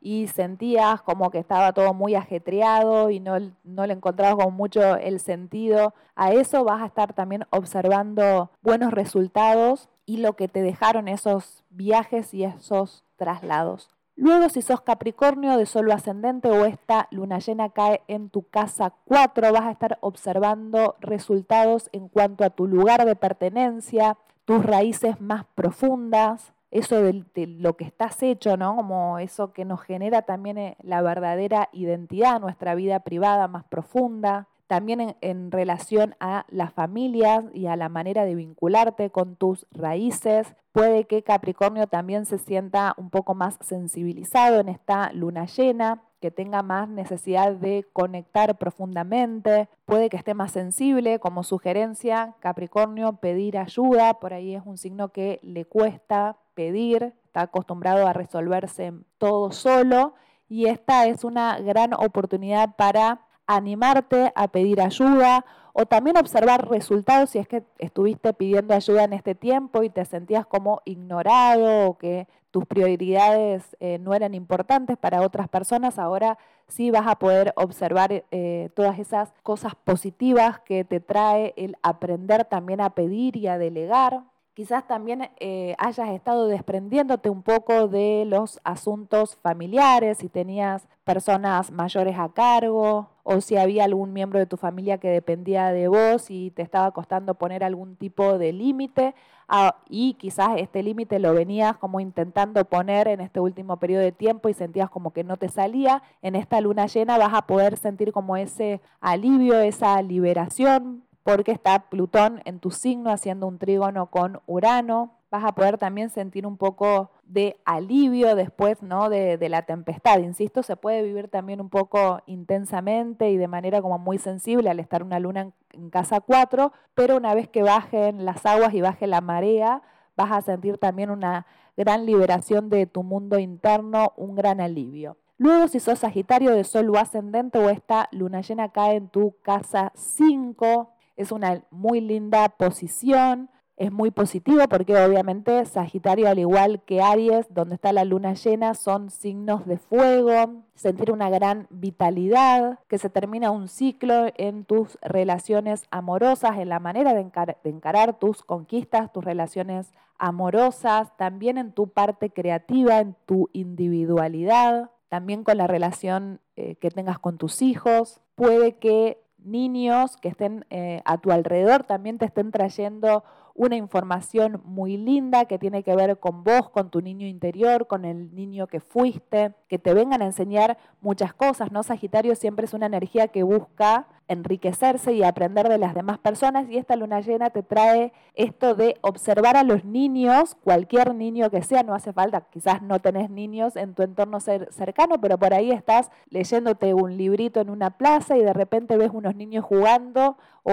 y 0.00 0.26
sentías 0.28 1.02
como 1.02 1.30
que 1.30 1.38
estaba 1.38 1.74
todo 1.74 1.92
muy 1.92 2.14
ajetreado 2.14 3.10
y 3.10 3.20
no, 3.20 3.36
no 3.62 3.86
le 3.86 3.92
encontrabas 3.92 4.42
con 4.42 4.54
mucho 4.54 4.96
el 4.96 5.20
sentido 5.20 5.94
a 6.14 6.32
eso, 6.32 6.64
vas 6.64 6.82
a 6.82 6.86
estar 6.86 7.12
también 7.12 7.46
observando 7.50 8.50
buenos 8.62 8.92
resultados 8.92 9.90
y 10.06 10.18
lo 10.18 10.34
que 10.34 10.48
te 10.48 10.62
dejaron 10.62 11.08
esos 11.08 11.64
viajes 11.70 12.34
y 12.34 12.44
esos 12.44 13.04
traslados. 13.16 13.90
Luego, 14.16 14.48
si 14.48 14.62
sos 14.62 14.80
Capricornio 14.80 15.56
de 15.56 15.66
solo 15.66 15.92
ascendente 15.92 16.48
o 16.48 16.64
esta 16.66 17.08
luna 17.10 17.40
llena 17.40 17.70
cae 17.70 18.02
en 18.06 18.30
tu 18.30 18.42
casa 18.48 18.94
4, 19.06 19.52
vas 19.52 19.62
a 19.62 19.72
estar 19.72 19.98
observando 20.02 20.94
resultados 21.00 21.90
en 21.92 22.08
cuanto 22.08 22.44
a 22.44 22.50
tu 22.50 22.68
lugar 22.68 23.04
de 23.06 23.16
pertenencia, 23.16 24.16
tus 24.44 24.64
raíces 24.64 25.20
más 25.20 25.44
profundas, 25.56 26.52
eso 26.70 27.02
de, 27.02 27.24
lo 27.46 27.76
que 27.76 27.84
estás 27.84 28.22
hecho, 28.22 28.56
¿no? 28.56 28.76
Como 28.76 29.18
eso 29.18 29.52
que 29.52 29.64
nos 29.64 29.80
genera 29.80 30.22
también 30.22 30.58
eh, 30.58 30.76
la 30.82 31.02
verdadera 31.02 31.68
identidad, 31.72 32.40
nuestra 32.40 32.74
vida 32.74 33.00
privada 33.00 33.48
más 33.48 33.64
profunda. 33.64 34.48
También 34.66 35.16
en, 35.20 35.50
relación 35.50 36.14
a 36.20 36.46
la 36.48 36.70
familia 36.70 37.44
y 37.52 37.66
a 37.66 37.76
la 37.76 37.88
manera 37.88 38.24
de 38.24 38.34
vincularte 38.34 39.10
con 39.10 39.36
tus 39.36 39.66
raíces. 39.70 40.54
Puede 40.72 41.04
que 41.04 41.22
Capricornio 41.22 41.86
también 41.86 42.26
se 42.26 42.38
sienta 42.38 42.94
un 42.96 43.10
poco 43.10 43.34
más 43.34 43.58
sensibilizado 43.60 44.60
en 44.60 44.68
esta 44.68 45.12
luna 45.12 45.46
llena, 45.46 46.02
que 46.20 46.30
tenga 46.30 46.62
más 46.62 46.88
necesidad 46.88 47.52
de 47.52 47.86
conectar 47.92 48.56
profundamente, 48.56 49.68
puede 49.84 50.08
que 50.08 50.16
esté 50.16 50.32
más 50.32 50.52
sensible, 50.52 51.18
como 51.18 51.42
sugerencia, 51.44 52.34
Capricornio, 52.40 53.16
pedir 53.16 53.58
ayuda, 53.58 54.14
por 54.14 54.32
ahí 54.32 54.54
es 54.54 54.62
un 54.64 54.78
signo 54.78 55.10
que 55.10 55.38
le 55.42 55.66
cuesta 55.66 56.38
pedir, 56.54 57.12
está 57.26 57.42
acostumbrado 57.42 58.06
a 58.06 58.14
resolverse 58.14 58.94
todo 59.18 59.52
solo. 59.52 60.14
Y 60.48 60.66
esta 60.66 61.06
es 61.06 61.24
una 61.24 61.58
gran 61.58 61.94
oportunidad 61.94 62.76
para 62.76 63.23
animarte 63.46 64.32
a 64.34 64.48
pedir 64.48 64.80
ayuda 64.80 65.44
o 65.72 65.86
también 65.86 66.16
observar 66.16 66.68
resultados 66.68 67.30
si 67.30 67.38
es 67.38 67.48
que 67.48 67.64
estuviste 67.78 68.32
pidiendo 68.32 68.74
ayuda 68.74 69.04
en 69.04 69.12
este 69.12 69.34
tiempo 69.34 69.82
y 69.82 69.90
te 69.90 70.04
sentías 70.04 70.46
como 70.46 70.80
ignorado 70.84 71.88
o 71.88 71.98
que 71.98 72.28
tus 72.52 72.64
prioridades 72.66 73.76
eh, 73.80 73.98
no 73.98 74.14
eran 74.14 74.32
importantes 74.32 74.96
para 74.96 75.22
otras 75.22 75.48
personas, 75.48 75.98
ahora 75.98 76.38
sí 76.68 76.92
vas 76.92 77.08
a 77.08 77.18
poder 77.18 77.52
observar 77.56 78.24
eh, 78.30 78.70
todas 78.74 79.00
esas 79.00 79.32
cosas 79.42 79.74
positivas 79.74 80.60
que 80.60 80.84
te 80.84 81.00
trae 81.00 81.52
el 81.56 81.76
aprender 81.82 82.44
también 82.44 82.80
a 82.80 82.90
pedir 82.90 83.36
y 83.36 83.48
a 83.48 83.58
delegar. 83.58 84.22
Quizás 84.54 84.86
también 84.86 85.30
eh, 85.40 85.74
hayas 85.78 86.10
estado 86.10 86.46
desprendiéndote 86.46 87.28
un 87.28 87.42
poco 87.42 87.88
de 87.88 88.24
los 88.24 88.60
asuntos 88.62 89.34
familiares, 89.42 90.18
si 90.18 90.28
tenías 90.28 90.86
personas 91.02 91.72
mayores 91.72 92.16
a 92.16 92.28
cargo 92.28 93.08
o 93.24 93.40
si 93.40 93.56
había 93.56 93.82
algún 93.82 94.12
miembro 94.12 94.38
de 94.38 94.46
tu 94.46 94.56
familia 94.56 94.98
que 94.98 95.08
dependía 95.08 95.72
de 95.72 95.88
vos 95.88 96.30
y 96.30 96.52
te 96.52 96.62
estaba 96.62 96.92
costando 96.92 97.34
poner 97.34 97.64
algún 97.64 97.96
tipo 97.96 98.38
de 98.38 98.52
límite 98.52 99.16
ah, 99.48 99.74
y 99.88 100.14
quizás 100.14 100.50
este 100.58 100.84
límite 100.84 101.18
lo 101.18 101.34
venías 101.34 101.76
como 101.78 101.98
intentando 101.98 102.64
poner 102.64 103.08
en 103.08 103.20
este 103.22 103.40
último 103.40 103.78
periodo 103.78 104.02
de 104.02 104.12
tiempo 104.12 104.48
y 104.48 104.54
sentías 104.54 104.88
como 104.88 105.12
que 105.12 105.24
no 105.24 105.36
te 105.36 105.48
salía, 105.48 106.00
en 106.22 106.36
esta 106.36 106.60
luna 106.60 106.86
llena 106.86 107.18
vas 107.18 107.34
a 107.34 107.42
poder 107.42 107.76
sentir 107.76 108.12
como 108.12 108.36
ese 108.36 108.80
alivio, 109.00 109.58
esa 109.58 110.00
liberación 110.00 111.02
porque 111.24 111.52
está 111.52 111.88
Plutón 111.88 112.42
en 112.44 112.60
tu 112.60 112.70
signo 112.70 113.10
haciendo 113.10 113.48
un 113.48 113.58
trígono 113.58 114.10
con 114.10 114.40
Urano. 114.46 115.14
Vas 115.30 115.42
a 115.42 115.54
poder 115.54 115.78
también 115.78 116.10
sentir 116.10 116.46
un 116.46 116.58
poco 116.58 117.10
de 117.24 117.56
alivio 117.64 118.36
después 118.36 118.82
¿no? 118.82 119.08
de, 119.08 119.38
de, 119.38 119.48
la 119.48 119.62
tempestad. 119.62 120.18
Insisto, 120.18 120.62
se 120.62 120.76
puede 120.76 121.02
vivir 121.02 121.28
también 121.28 121.60
un 121.60 121.70
poco 121.70 122.20
intensamente 122.26 123.30
y 123.30 123.38
de 123.38 123.48
manera 123.48 123.82
como 123.82 123.98
muy 123.98 124.18
sensible 124.18 124.70
al 124.70 124.78
estar 124.78 125.02
una 125.02 125.18
luna 125.18 125.52
en, 125.72 125.90
casa 125.90 126.20
4, 126.20 126.72
pero 126.94 127.16
una 127.16 127.34
vez 127.34 127.48
que 127.48 127.62
bajen 127.62 128.24
las 128.24 128.46
aguas 128.46 128.74
y 128.74 128.82
baje 128.82 129.06
la 129.06 129.20
marea, 129.20 129.82
vas 130.16 130.30
a 130.30 130.42
sentir 130.42 130.78
también 130.78 131.10
una 131.10 131.46
gran 131.76 132.06
liberación 132.06 132.68
de 132.68 132.86
tu 132.86 133.02
mundo 133.02 133.38
interno, 133.38 134.12
un 134.16 134.36
gran 134.36 134.60
alivio. 134.60 135.16
Luego, 135.36 135.66
si 135.66 135.80
sos 135.80 135.98
Sagitario 135.98 136.52
de 136.52 136.62
Sol 136.62 136.90
o 136.90 136.98
ascendente 136.98 137.58
o 137.58 137.68
esta 137.70 138.08
luna 138.12 138.40
llena 138.40 138.68
cae 138.68 138.94
en 138.94 139.08
tu 139.08 139.34
casa 139.42 139.90
5, 139.96 140.93
es 141.16 141.32
una 141.32 141.64
muy 141.70 142.00
linda 142.00 142.48
posición, 142.48 143.50
es 143.76 143.90
muy 143.90 144.12
positivo 144.12 144.60
porque 144.68 144.96
obviamente 144.96 145.64
Sagitario, 145.64 146.28
al 146.28 146.38
igual 146.38 146.82
que 146.84 147.02
Aries, 147.02 147.46
donde 147.50 147.74
está 147.74 147.92
la 147.92 148.04
luna 148.04 148.34
llena, 148.34 148.74
son 148.74 149.10
signos 149.10 149.66
de 149.66 149.78
fuego, 149.78 150.62
sentir 150.74 151.10
una 151.10 151.28
gran 151.28 151.66
vitalidad, 151.70 152.78
que 152.88 152.98
se 152.98 153.10
termina 153.10 153.50
un 153.50 153.68
ciclo 153.68 154.26
en 154.36 154.64
tus 154.64 154.96
relaciones 155.02 155.86
amorosas, 155.90 156.58
en 156.58 156.68
la 156.68 156.78
manera 156.78 157.14
de, 157.14 157.28
encarar 157.64 158.18
tus 158.18 158.44
conquistas, 158.44 159.12
tus 159.12 159.24
relaciones 159.24 159.92
amorosas, 160.18 161.16
también 161.16 161.58
en 161.58 161.72
tu 161.72 161.88
parte 161.88 162.30
creativa, 162.30 163.00
en 163.00 163.16
tu 163.26 163.50
individualidad, 163.52 164.90
también 165.08 165.42
con 165.42 165.58
la 165.58 165.66
relación 165.66 166.40
eh, 166.54 166.76
que 166.76 166.90
tengas 166.90 167.18
con 167.18 167.38
tus 167.38 167.60
hijos. 167.60 168.20
Puede 168.36 168.76
que 168.78 169.23
niños 169.44 170.16
que 170.16 170.28
estén 170.28 170.66
eh, 170.70 171.02
a 171.04 171.18
tu 171.18 171.30
alrededor 171.30 171.84
también 171.84 172.18
te 172.18 172.24
estén 172.24 172.50
trayendo 172.50 173.24
una 173.54 173.76
información 173.76 174.60
muy 174.64 174.96
linda 174.96 175.44
que 175.44 175.58
tiene 175.58 175.84
que 175.84 175.94
ver 175.94 176.18
con 176.18 176.42
vos, 176.42 176.70
con 176.70 176.90
tu 176.90 177.00
niño 177.00 177.26
interior, 177.26 177.86
con 177.86 178.04
el 178.04 178.34
niño 178.34 178.66
que 178.66 178.80
fuiste, 178.80 179.54
que 179.68 179.78
te 179.78 179.94
vengan 179.94 180.22
a 180.22 180.26
enseñar 180.26 180.76
muchas 181.00 181.32
cosas, 181.34 181.70
¿no? 181.70 181.84
Sagitario 181.84 182.34
siempre 182.34 182.66
es 182.66 182.74
una 182.74 182.86
energía 182.86 183.28
que 183.28 183.44
busca 183.44 184.08
enriquecerse 184.26 185.12
y 185.12 185.22
aprender 185.22 185.68
de 185.68 185.78
las 185.78 185.94
demás 185.94 186.18
personas 186.18 186.68
y 186.68 186.78
esta 186.78 186.96
luna 186.96 187.20
llena 187.20 187.50
te 187.50 187.62
trae 187.62 188.12
esto 188.34 188.74
de 188.74 188.96
observar 189.02 189.56
a 189.56 189.64
los 189.64 189.84
niños, 189.84 190.56
cualquier 190.64 191.14
niño 191.14 191.50
que 191.50 191.62
sea, 191.62 191.82
no 191.82 191.94
hace 191.94 192.12
falta, 192.12 192.40
quizás 192.50 192.82
no 192.82 193.00
tenés 193.00 193.30
niños 193.30 193.76
en 193.76 193.94
tu 193.94 194.02
entorno 194.02 194.40
cercano, 194.40 195.20
pero 195.20 195.38
por 195.38 195.54
ahí 195.54 195.70
estás 195.70 196.10
leyéndote 196.30 196.94
un 196.94 197.16
librito 197.16 197.60
en 197.60 197.70
una 197.70 197.98
plaza 197.98 198.36
y 198.36 198.42
de 198.42 198.52
repente 198.52 198.96
ves 198.96 199.10
unos 199.12 199.36
niños 199.36 199.64
jugando 199.64 200.38
o 200.62 200.72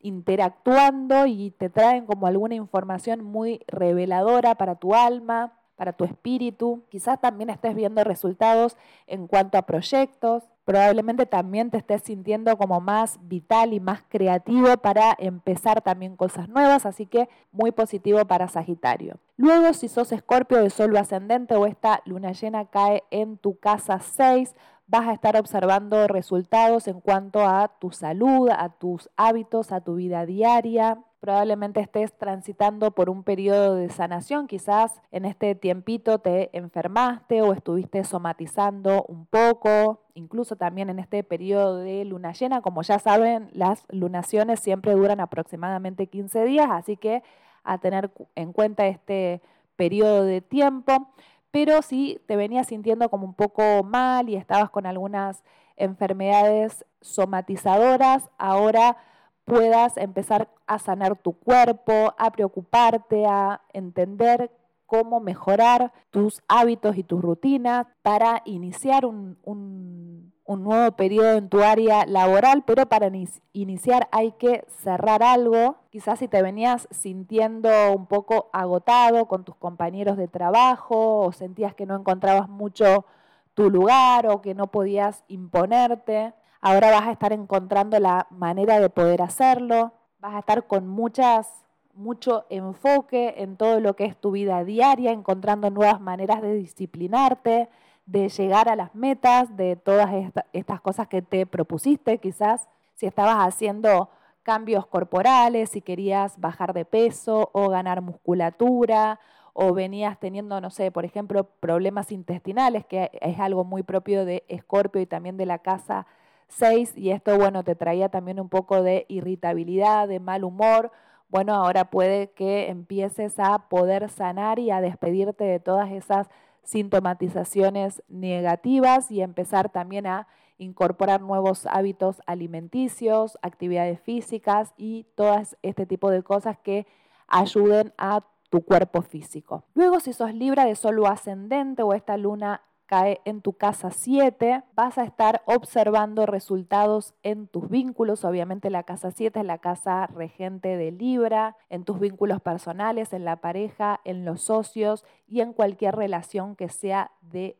interactuando 0.00 1.26
y 1.26 1.50
te 1.52 1.70
traen 1.70 2.06
como 2.06 2.26
alguna 2.26 2.54
información 2.54 3.24
muy 3.24 3.60
reveladora 3.66 4.54
para 4.56 4.76
tu 4.76 4.94
alma, 4.94 5.52
para 5.78 5.92
tu 5.92 6.04
espíritu. 6.04 6.82
Quizás 6.90 7.20
también 7.20 7.50
estés 7.50 7.74
viendo 7.74 8.02
resultados 8.04 8.76
en 9.06 9.28
cuanto 9.28 9.56
a 9.56 9.62
proyectos. 9.62 10.42
Probablemente 10.64 11.24
también 11.24 11.70
te 11.70 11.78
estés 11.78 12.02
sintiendo 12.02 12.58
como 12.58 12.80
más 12.80 13.18
vital 13.22 13.72
y 13.72 13.80
más 13.80 14.02
creativo 14.08 14.76
para 14.76 15.14
empezar 15.18 15.80
también 15.80 16.16
cosas 16.16 16.48
nuevas, 16.48 16.84
así 16.84 17.06
que 17.06 17.28
muy 17.52 17.70
positivo 17.70 18.22
para 18.26 18.48
Sagitario. 18.48 19.18
Luego, 19.36 19.72
si 19.72 19.88
sos 19.88 20.12
escorpio 20.12 20.58
de 20.58 20.68
sol 20.68 20.94
ascendente 20.96 21.54
o 21.54 21.64
esta 21.64 22.02
luna 22.04 22.32
llena 22.32 22.66
cae 22.66 23.04
en 23.10 23.38
tu 23.38 23.58
casa 23.58 24.00
6, 24.00 24.54
vas 24.88 25.06
a 25.06 25.12
estar 25.12 25.36
observando 25.36 26.08
resultados 26.08 26.88
en 26.88 27.00
cuanto 27.00 27.46
a 27.46 27.68
tu 27.78 27.92
salud, 27.92 28.48
a 28.50 28.70
tus 28.70 29.10
hábitos, 29.16 29.70
a 29.70 29.82
tu 29.82 29.96
vida 29.96 30.24
diaria. 30.24 30.98
Probablemente 31.20 31.80
estés 31.80 32.16
transitando 32.16 32.92
por 32.92 33.10
un 33.10 33.22
periodo 33.22 33.74
de 33.74 33.90
sanación, 33.90 34.46
quizás 34.46 35.02
en 35.10 35.24
este 35.24 35.54
tiempito 35.54 36.20
te 36.20 36.56
enfermaste 36.56 37.42
o 37.42 37.52
estuviste 37.52 38.02
somatizando 38.04 39.04
un 39.08 39.26
poco, 39.26 40.00
incluso 40.14 40.56
también 40.56 40.90
en 40.90 41.00
este 41.00 41.22
periodo 41.24 41.78
de 41.78 42.04
luna 42.04 42.32
llena. 42.32 42.62
Como 42.62 42.82
ya 42.82 42.98
saben, 42.98 43.50
las 43.52 43.84
lunaciones 43.90 44.60
siempre 44.60 44.92
duran 44.92 45.20
aproximadamente 45.20 46.06
15 46.06 46.44
días, 46.44 46.68
así 46.70 46.96
que 46.96 47.22
a 47.64 47.78
tener 47.78 48.10
en 48.36 48.52
cuenta 48.52 48.86
este 48.86 49.42
periodo 49.76 50.24
de 50.24 50.40
tiempo 50.40 51.08
pero 51.50 51.82
si 51.82 52.20
te 52.26 52.36
venías 52.36 52.68
sintiendo 52.68 53.08
como 53.08 53.26
un 53.26 53.34
poco 53.34 53.82
mal 53.82 54.28
y 54.28 54.36
estabas 54.36 54.70
con 54.70 54.86
algunas 54.86 55.42
enfermedades 55.76 56.84
somatizadoras, 57.00 58.28
ahora 58.38 58.96
puedas 59.44 59.96
empezar 59.96 60.48
a 60.66 60.78
sanar 60.78 61.16
tu 61.16 61.32
cuerpo, 61.32 62.14
a 62.18 62.30
preocuparte, 62.30 63.24
a 63.26 63.62
entender 63.72 64.50
cómo 64.86 65.20
mejorar 65.20 65.92
tus 66.10 66.42
hábitos 66.48 66.96
y 66.96 67.02
tus 67.02 67.20
rutinas 67.22 67.86
para 68.02 68.42
iniciar 68.44 69.06
un, 69.06 69.38
un 69.42 70.32
un 70.48 70.64
nuevo 70.64 70.90
periodo 70.92 71.36
en 71.36 71.50
tu 71.50 71.62
área 71.62 72.06
laboral, 72.06 72.64
pero 72.66 72.86
para 72.86 73.12
iniciar 73.52 74.08
hay 74.12 74.32
que 74.32 74.64
cerrar 74.82 75.22
algo. 75.22 75.76
Quizás 75.90 76.20
si 76.20 76.26
te 76.26 76.40
venías 76.40 76.88
sintiendo 76.90 77.68
un 77.94 78.06
poco 78.06 78.48
agotado 78.54 79.26
con 79.26 79.44
tus 79.44 79.56
compañeros 79.56 80.16
de 80.16 80.26
trabajo 80.26 81.18
o 81.18 81.32
sentías 81.32 81.74
que 81.74 81.84
no 81.84 81.96
encontrabas 81.96 82.48
mucho 82.48 83.04
tu 83.52 83.68
lugar 83.68 84.26
o 84.26 84.40
que 84.40 84.54
no 84.54 84.68
podías 84.68 85.22
imponerte, 85.28 86.32
ahora 86.62 86.92
vas 86.92 87.08
a 87.08 87.12
estar 87.12 87.34
encontrando 87.34 88.00
la 88.00 88.26
manera 88.30 88.80
de 88.80 88.88
poder 88.88 89.20
hacerlo. 89.20 89.92
Vas 90.18 90.34
a 90.34 90.38
estar 90.38 90.66
con 90.66 90.88
muchas 90.88 91.46
mucho 91.92 92.46
enfoque 92.48 93.34
en 93.38 93.56
todo 93.56 93.80
lo 93.80 93.96
que 93.96 94.04
es 94.06 94.16
tu 94.16 94.30
vida 94.30 94.64
diaria, 94.64 95.10
encontrando 95.10 95.68
nuevas 95.68 96.00
maneras 96.00 96.40
de 96.40 96.54
disciplinarte, 96.54 97.68
de 98.08 98.30
llegar 98.30 98.70
a 98.70 98.76
las 98.76 98.94
metas, 98.94 99.54
de 99.56 99.76
todas 99.76 100.10
estas 100.54 100.80
cosas 100.80 101.08
que 101.08 101.20
te 101.20 101.44
propusiste, 101.44 102.16
quizás 102.18 102.66
si 102.94 103.04
estabas 103.04 103.36
haciendo 103.46 104.08
cambios 104.42 104.86
corporales, 104.86 105.68
si 105.68 105.82
querías 105.82 106.40
bajar 106.40 106.72
de 106.72 106.86
peso 106.86 107.50
o 107.52 107.68
ganar 107.68 108.00
musculatura, 108.00 109.20
o 109.52 109.74
venías 109.74 110.18
teniendo, 110.18 110.58
no 110.60 110.70
sé, 110.70 110.90
por 110.90 111.04
ejemplo, 111.04 111.44
problemas 111.44 112.10
intestinales, 112.10 112.86
que 112.86 113.10
es 113.20 113.38
algo 113.40 113.64
muy 113.64 113.82
propio 113.82 114.24
de 114.24 114.42
Escorpio 114.48 115.02
y 115.02 115.06
también 115.06 115.36
de 115.36 115.44
la 115.44 115.58
casa 115.58 116.06
6, 116.46 116.96
y 116.96 117.10
esto, 117.10 117.36
bueno, 117.36 117.62
te 117.62 117.74
traía 117.74 118.08
también 118.08 118.40
un 118.40 118.48
poco 118.48 118.82
de 118.82 119.04
irritabilidad, 119.08 120.08
de 120.08 120.18
mal 120.18 120.44
humor. 120.44 120.92
Bueno, 121.28 121.54
ahora 121.54 121.90
puede 121.90 122.30
que 122.30 122.70
empieces 122.70 123.38
a 123.38 123.68
poder 123.68 124.08
sanar 124.08 124.58
y 124.58 124.70
a 124.70 124.80
despedirte 124.80 125.44
de 125.44 125.60
todas 125.60 125.90
esas 125.90 126.30
sintomatizaciones 126.68 128.02
negativas 128.08 129.10
y 129.10 129.22
empezar 129.22 129.70
también 129.70 130.06
a 130.06 130.28
incorporar 130.58 131.22
nuevos 131.22 131.64
hábitos 131.66 132.20
alimenticios, 132.26 133.38
actividades 133.40 134.00
físicas 134.00 134.74
y 134.76 135.06
todas 135.14 135.56
este 135.62 135.86
tipo 135.86 136.10
de 136.10 136.22
cosas 136.22 136.58
que 136.58 136.86
ayuden 137.26 137.94
a 137.96 138.22
tu 138.50 138.62
cuerpo 138.62 139.00
físico. 139.00 139.64
Luego, 139.74 140.00
si 140.00 140.12
sos 140.12 140.34
Libra 140.34 140.66
de 140.66 140.74
solo 140.74 141.06
ascendente 141.06 141.82
o 141.82 141.94
esta 141.94 142.18
luna 142.18 142.60
cae 142.88 143.20
en 143.26 143.42
tu 143.42 143.52
casa 143.52 143.90
7, 143.90 144.64
vas 144.74 144.96
a 144.96 145.04
estar 145.04 145.42
observando 145.44 146.24
resultados 146.24 147.14
en 147.22 147.46
tus 147.46 147.68
vínculos. 147.68 148.24
Obviamente 148.24 148.70
la 148.70 148.82
casa 148.82 149.10
7 149.10 149.40
es 149.40 149.44
la 149.46 149.58
casa 149.58 150.06
regente 150.06 150.76
de 150.78 150.90
Libra, 150.90 151.56
en 151.68 151.84
tus 151.84 152.00
vínculos 152.00 152.40
personales, 152.40 153.12
en 153.12 153.26
la 153.26 153.36
pareja, 153.36 154.00
en 154.04 154.24
los 154.24 154.40
socios 154.40 155.04
y 155.26 155.42
en 155.42 155.52
cualquier 155.52 155.96
relación 155.96 156.56
que 156.56 156.70
sea 156.70 157.12
de 157.20 157.58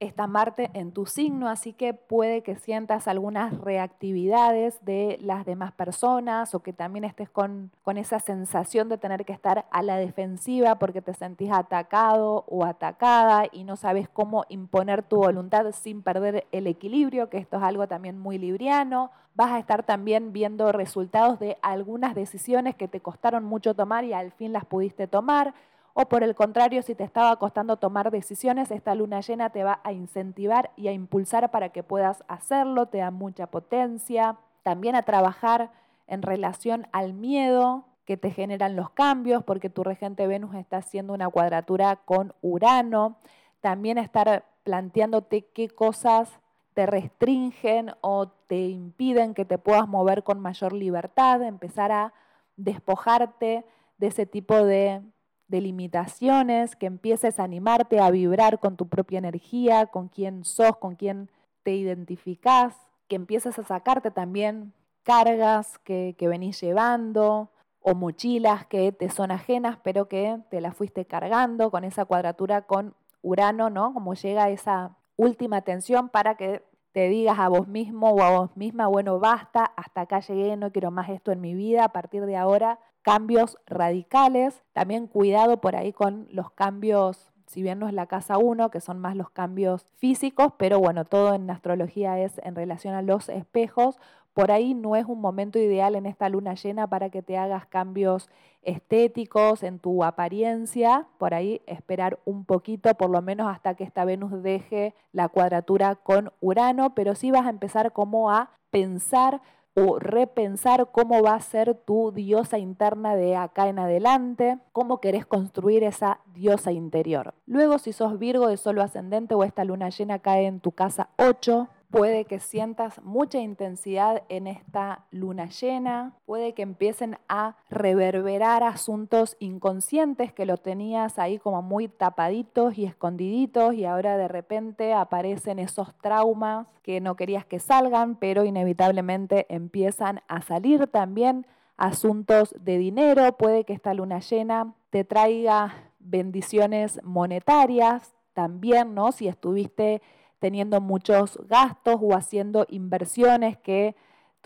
está 0.00 0.26
Marte 0.26 0.70
en 0.74 0.90
tu 0.90 1.06
signo, 1.06 1.48
así 1.48 1.72
que 1.72 1.94
puede 1.94 2.42
que 2.42 2.56
sientas 2.56 3.06
algunas 3.06 3.56
reactividades 3.60 4.84
de 4.84 5.18
las 5.22 5.46
demás 5.46 5.70
personas 5.70 6.52
o 6.54 6.64
que 6.64 6.72
también 6.72 7.04
estés 7.04 7.30
con, 7.30 7.70
con 7.84 7.96
esa 7.96 8.18
sensación 8.18 8.88
de 8.88 8.98
tener 8.98 9.24
que 9.24 9.32
estar 9.32 9.66
a 9.70 9.82
la 9.82 9.98
defensiva 9.98 10.80
porque 10.80 11.00
te 11.00 11.14
sentís 11.14 11.52
atacado 11.52 12.44
o 12.48 12.64
atacada 12.64 13.44
y 13.52 13.62
no 13.62 13.76
sabes 13.76 14.08
cómo 14.08 14.44
imponer 14.48 15.04
tu 15.04 15.18
voluntad 15.18 15.70
sin 15.70 16.02
perder 16.02 16.46
el 16.50 16.66
equilibrio, 16.66 17.30
que 17.30 17.38
esto 17.38 17.58
es 17.58 17.62
algo 17.62 17.86
también 17.86 18.18
muy 18.18 18.38
libriano. 18.38 19.12
Vas 19.36 19.52
a 19.52 19.60
estar 19.60 19.84
también 19.84 20.32
viendo 20.32 20.72
resultados 20.72 21.38
de 21.38 21.56
algunas 21.62 22.16
decisiones 22.16 22.74
que 22.74 22.88
te 22.88 23.00
costaron 23.00 23.44
mucho 23.44 23.74
tomar 23.74 24.04
y 24.04 24.12
al 24.12 24.32
fin 24.32 24.52
las 24.52 24.64
pudiste 24.64 25.06
tomar 25.06 25.54
o 25.98 26.04
por 26.10 26.22
el 26.22 26.34
contrario, 26.34 26.82
si 26.82 26.94
te 26.94 27.04
estaba 27.04 27.34
costando 27.36 27.78
tomar 27.78 28.10
decisiones, 28.10 28.70
esta 28.70 28.94
luna 28.94 29.22
llena 29.22 29.48
te 29.48 29.64
va 29.64 29.80
a 29.82 29.92
incentivar 29.92 30.70
y 30.76 30.88
a 30.88 30.92
impulsar 30.92 31.50
para 31.50 31.70
que 31.70 31.82
puedas 31.82 32.22
hacerlo, 32.28 32.84
te 32.84 32.98
da 32.98 33.10
mucha 33.10 33.46
potencia. 33.46 34.36
También 34.62 34.94
a 34.94 35.04
trabajar 35.04 35.70
en 36.06 36.20
relación 36.20 36.86
al 36.92 37.14
miedo 37.14 37.86
que 38.04 38.18
te 38.18 38.30
generan 38.30 38.76
los 38.76 38.90
cambios, 38.90 39.42
porque 39.42 39.70
tu 39.70 39.84
regente 39.84 40.26
Venus 40.26 40.54
está 40.54 40.76
haciendo 40.76 41.14
una 41.14 41.30
cuadratura 41.30 41.96
con 41.96 42.34
Urano. 42.42 43.16
También 43.62 43.96
estar 43.96 44.44
planteándote 44.64 45.46
qué 45.46 45.70
cosas 45.70 46.28
te 46.74 46.84
restringen 46.84 47.92
o 48.02 48.28
te 48.48 48.68
impiden 48.68 49.32
que 49.32 49.46
te 49.46 49.56
puedas 49.56 49.88
mover 49.88 50.24
con 50.24 50.40
mayor 50.40 50.74
libertad, 50.74 51.42
empezar 51.42 51.90
a 51.90 52.12
despojarte 52.58 53.64
de 53.96 54.06
ese 54.06 54.26
tipo 54.26 54.62
de 54.62 55.00
de 55.48 55.60
limitaciones, 55.60 56.76
que 56.76 56.86
empieces 56.86 57.38
a 57.38 57.44
animarte 57.44 58.00
a 58.00 58.10
vibrar 58.10 58.58
con 58.58 58.76
tu 58.76 58.88
propia 58.88 59.18
energía, 59.18 59.86
con 59.86 60.08
quién 60.08 60.44
sos, 60.44 60.76
con 60.78 60.96
quién 60.96 61.30
te 61.62 61.74
identificás, 61.74 62.74
que 63.08 63.16
empieces 63.16 63.58
a 63.58 63.64
sacarte 63.64 64.10
también 64.10 64.72
cargas 65.02 65.78
que, 65.78 66.16
que 66.18 66.28
venís 66.28 66.60
llevando 66.60 67.50
o 67.80 67.94
mochilas 67.94 68.66
que 68.66 68.90
te 68.90 69.08
son 69.08 69.30
ajenas, 69.30 69.78
pero 69.84 70.08
que 70.08 70.40
te 70.50 70.60
las 70.60 70.74
fuiste 70.74 71.04
cargando 71.04 71.70
con 71.70 71.84
esa 71.84 72.04
cuadratura 72.04 72.62
con 72.62 72.94
Urano, 73.22 73.70
¿no? 73.70 73.94
Como 73.94 74.14
llega 74.14 74.50
esa 74.50 74.96
última 75.16 75.62
tensión 75.62 76.08
para 76.08 76.36
que 76.36 76.64
te 76.90 77.08
digas 77.08 77.38
a 77.38 77.48
vos 77.48 77.68
mismo 77.68 78.10
o 78.10 78.22
a 78.22 78.30
vos 78.30 78.56
misma, 78.56 78.86
bueno, 78.86 79.20
basta, 79.20 79.64
hasta 79.76 80.00
acá 80.00 80.20
llegué, 80.20 80.56
no 80.56 80.72
quiero 80.72 80.90
más 80.90 81.10
esto 81.10 81.30
en 81.30 81.40
mi 81.40 81.54
vida, 81.54 81.84
a 81.84 81.92
partir 81.92 82.24
de 82.24 82.36
ahora 82.36 82.80
cambios 83.06 83.56
radicales. 83.66 84.64
También 84.72 85.06
cuidado 85.06 85.60
por 85.60 85.76
ahí 85.76 85.92
con 85.92 86.26
los 86.32 86.50
cambios, 86.50 87.30
si 87.46 87.62
bien 87.62 87.78
no 87.78 87.86
es 87.86 87.94
la 87.94 88.06
casa 88.06 88.36
1, 88.36 88.68
que 88.72 88.80
son 88.80 88.98
más 88.98 89.14
los 89.14 89.30
cambios 89.30 89.86
físicos, 89.94 90.54
pero 90.58 90.80
bueno, 90.80 91.04
todo 91.04 91.32
en 91.32 91.48
astrología 91.48 92.18
es 92.18 92.40
en 92.42 92.56
relación 92.56 92.94
a 92.94 93.02
los 93.02 93.28
espejos. 93.28 94.00
Por 94.34 94.50
ahí 94.50 94.74
no 94.74 94.96
es 94.96 95.06
un 95.06 95.20
momento 95.20 95.60
ideal 95.60 95.94
en 95.94 96.04
esta 96.04 96.28
luna 96.28 96.54
llena 96.54 96.88
para 96.88 97.08
que 97.08 97.22
te 97.22 97.38
hagas 97.38 97.66
cambios 97.66 98.28
estéticos 98.62 99.62
en 99.62 99.78
tu 99.78 100.02
apariencia. 100.02 101.06
Por 101.18 101.32
ahí 101.32 101.62
esperar 101.66 102.18
un 102.24 102.44
poquito, 102.44 102.92
por 102.94 103.10
lo 103.10 103.22
menos 103.22 103.46
hasta 103.46 103.76
que 103.76 103.84
esta 103.84 104.04
Venus 104.04 104.42
deje 104.42 104.96
la 105.12 105.28
cuadratura 105.28 105.94
con 105.94 106.32
Urano, 106.40 106.96
pero 106.96 107.14
sí 107.14 107.30
vas 107.30 107.46
a 107.46 107.50
empezar 107.50 107.92
como 107.92 108.32
a 108.32 108.50
pensar 108.70 109.42
o 109.78 109.98
repensar 109.98 110.88
cómo 110.90 111.22
va 111.22 111.34
a 111.34 111.40
ser 111.40 111.74
tu 111.74 112.10
diosa 112.10 112.58
interna 112.58 113.14
de 113.14 113.36
acá 113.36 113.68
en 113.68 113.78
adelante, 113.78 114.58
cómo 114.72 115.02
querés 115.02 115.26
construir 115.26 115.84
esa 115.84 116.20
diosa 116.34 116.72
interior. 116.72 117.34
Luego, 117.44 117.78
si 117.78 117.92
sos 117.92 118.18
Virgo 118.18 118.48
de 118.48 118.56
solo 118.56 118.82
ascendente 118.82 119.34
o 119.34 119.44
esta 119.44 119.64
luna 119.64 119.90
llena 119.90 120.18
cae 120.18 120.46
en 120.46 120.60
tu 120.60 120.72
casa 120.72 121.10
8, 121.18 121.68
Puede 121.96 122.26
que 122.26 122.40
sientas 122.40 123.02
mucha 123.02 123.38
intensidad 123.38 124.22
en 124.28 124.46
esta 124.46 125.06
luna 125.10 125.46
llena, 125.46 126.12
puede 126.26 126.52
que 126.52 126.60
empiecen 126.60 127.16
a 127.26 127.56
reverberar 127.70 128.62
asuntos 128.62 129.34
inconscientes 129.40 130.30
que 130.30 130.44
lo 130.44 130.58
tenías 130.58 131.18
ahí 131.18 131.38
como 131.38 131.62
muy 131.62 131.88
tapaditos 131.88 132.76
y 132.76 132.84
escondiditos 132.84 133.72
y 133.74 133.86
ahora 133.86 134.18
de 134.18 134.28
repente 134.28 134.92
aparecen 134.92 135.58
esos 135.58 135.96
traumas 136.02 136.66
que 136.82 137.00
no 137.00 137.16
querías 137.16 137.46
que 137.46 137.60
salgan, 137.60 138.16
pero 138.16 138.44
inevitablemente 138.44 139.46
empiezan 139.48 140.20
a 140.28 140.42
salir 140.42 140.88
también 140.88 141.46
asuntos 141.78 142.54
de 142.60 142.76
dinero, 142.76 143.36
puede 143.38 143.64
que 143.64 143.72
esta 143.72 143.94
luna 143.94 144.20
llena 144.20 144.74
te 144.90 145.04
traiga 145.04 145.74
bendiciones 145.98 147.00
monetarias 147.02 148.14
también, 148.34 148.94
¿no? 148.94 149.12
Si 149.12 149.28
estuviste 149.28 150.02
teniendo 150.38 150.80
muchos 150.80 151.38
gastos 151.48 151.96
o 152.00 152.14
haciendo 152.14 152.66
inversiones 152.68 153.56
que 153.58 153.96